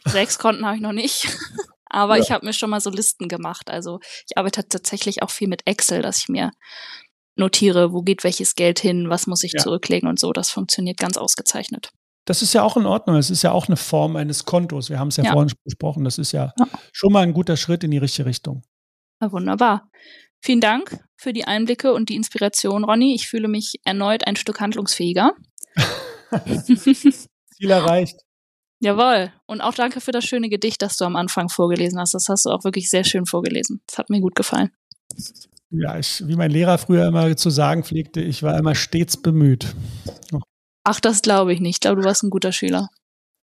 Sechs 0.05 0.39
Konten 0.39 0.65
habe 0.65 0.75
ich 0.75 0.81
noch 0.81 0.93
nicht. 0.93 1.27
Aber 1.85 2.17
ja. 2.17 2.23
ich 2.23 2.31
habe 2.31 2.45
mir 2.45 2.53
schon 2.53 2.69
mal 2.69 2.81
so 2.81 2.89
Listen 2.89 3.27
gemacht. 3.27 3.69
Also 3.69 3.99
ich 4.27 4.37
arbeite 4.37 4.67
tatsächlich 4.67 5.21
auch 5.21 5.29
viel 5.29 5.47
mit 5.47 5.67
Excel, 5.67 6.01
dass 6.01 6.19
ich 6.19 6.29
mir 6.29 6.51
notiere, 7.35 7.93
wo 7.93 8.01
geht 8.01 8.23
welches 8.23 8.55
Geld 8.55 8.79
hin, 8.79 9.09
was 9.09 9.27
muss 9.27 9.43
ich 9.43 9.53
ja. 9.53 9.59
zurücklegen 9.59 10.09
und 10.09 10.19
so. 10.19 10.33
Das 10.33 10.49
funktioniert 10.49 10.97
ganz 10.97 11.17
ausgezeichnet. 11.17 11.91
Das 12.25 12.41
ist 12.41 12.53
ja 12.53 12.63
auch 12.63 12.77
in 12.77 12.85
Ordnung. 12.85 13.17
Es 13.17 13.29
ist 13.29 13.43
ja 13.43 13.51
auch 13.51 13.67
eine 13.67 13.75
Form 13.75 14.15
eines 14.15 14.45
Kontos. 14.45 14.89
Wir 14.89 14.99
haben 14.99 15.09
es 15.09 15.17
ja, 15.17 15.25
ja, 15.25 15.33
vorhin 15.33 15.51
besprochen. 15.63 16.03
Das 16.05 16.17
ist 16.17 16.31
ja, 16.31 16.53
ja, 16.57 16.67
schon 16.91 17.11
mal 17.11 17.21
ein 17.21 17.33
guter 17.33 17.57
Schritt 17.57 17.83
in 17.83 17.91
die 17.91 17.97
richtige 17.97 18.25
Richtung. 18.25 18.63
Ja, 19.21 19.31
wunderbar. 19.31 19.89
Vielen 20.41 20.61
Dank 20.61 20.99
für 21.15 21.33
die 21.33 21.45
Einblicke 21.45 21.93
und 21.93 22.09
die 22.09 22.15
Inspiration, 22.15 22.83
Ronny. 22.83 23.15
Ich 23.15 23.27
fühle 23.27 23.47
mich 23.47 23.79
erneut 23.85 24.27
ein 24.27 24.35
Stück 24.35 24.59
handlungsfähiger. 24.59 25.33
Ziel 26.65 27.69
erreicht. 27.69 28.17
Jawohl. 28.79 29.31
Und 29.45 29.61
auch 29.61 29.73
danke 29.73 30.01
für 30.01 30.11
das 30.11 30.25
schöne 30.25 30.49
Gedicht, 30.49 30.81
das 30.81 30.97
du 30.97 31.05
am 31.05 31.15
Anfang 31.15 31.47
vorgelesen 31.47 31.99
hast. 31.99 32.13
Das 32.13 32.27
hast 32.27 32.45
du 32.45 32.49
auch 32.49 32.65
wirklich 32.65 32.89
sehr 32.89 33.05
schön 33.05 33.25
vorgelesen. 33.25 33.81
Das 33.87 33.97
hat 33.97 34.09
mir 34.09 34.19
gut 34.19 34.35
gefallen. 34.35 34.71
Ja, 35.69 35.97
ich, 35.97 36.27
wie 36.27 36.35
mein 36.35 36.51
Lehrer 36.51 36.77
früher 36.77 37.07
immer 37.07 37.35
zu 37.37 37.49
sagen 37.49 37.83
pflegte, 37.83 38.21
ich 38.21 38.43
war 38.43 38.57
immer 38.57 38.75
stets 38.75 39.15
bemüht. 39.15 39.73
Ach, 40.83 40.99
das 40.99 41.21
glaube 41.21 41.53
ich 41.53 41.59
nicht. 41.59 41.75
Ich 41.75 41.79
glaube, 41.79 42.01
du 42.01 42.07
warst 42.07 42.23
ein 42.23 42.29
guter 42.29 42.51
Schüler. 42.51 42.89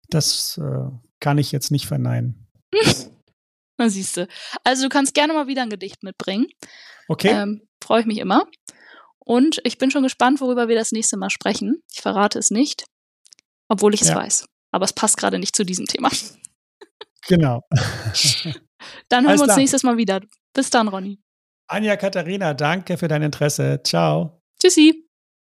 Das 0.09 0.59
äh, 0.59 0.91
kann 1.21 1.39
ich 1.39 1.53
jetzt 1.53 1.71
nicht 1.71 1.87
verneinen. 1.87 2.47
Na 3.79 3.89
siehst 3.89 4.17
du. 4.17 4.29
Also 4.65 4.85
du 4.85 4.89
kannst 4.89 5.15
gerne 5.15 5.33
mal 5.33 5.47
wieder 5.47 5.63
ein 5.63 5.71
Gedicht 5.71 6.03
mitbringen. 6.03 6.47
Okay. 7.09 7.29
Ähm, 7.29 7.63
Freue 7.83 8.01
ich 8.01 8.07
mich 8.07 8.19
immer. 8.19 8.47
Und 9.19 9.61
ich 9.65 9.79
bin 9.79 9.91
schon 9.91 10.03
gespannt, 10.03 10.41
worüber 10.41 10.69
wir 10.69 10.77
das 10.77 10.93
nächste 10.93 11.17
Mal 11.17 11.31
sprechen. 11.31 11.83
Ich 11.93 12.01
verrate 12.01 12.39
es 12.39 12.51
nicht, 12.51 12.85
obwohl 13.69 13.95
ich 13.95 14.03
es 14.03 14.09
ja. 14.09 14.17
weiß. 14.17 14.47
Aber 14.73 14.85
es 14.85 14.93
passt 14.93 15.17
gerade 15.17 15.39
nicht 15.39 15.57
zu 15.57 15.65
diesem 15.65 15.87
Thema. 15.87 16.11
Genau. 17.29 17.63
dann 19.11 19.29
hören 19.29 19.39
wir 19.39 19.45
uns 19.45 19.57
nächstes 19.57 19.83
Mal 19.83 19.99
wieder. 19.99 20.23
Bis 20.55 20.71
dann, 20.71 20.89
Ronny. 20.89 21.21
Anja 21.69 21.97
Katharina, 21.97 22.55
danke 22.55 22.97
für 22.97 23.09
dein 23.09 23.23
Interesse. 23.23 23.83
Ciao. 23.85 24.43
Tschüssi. 24.59 25.10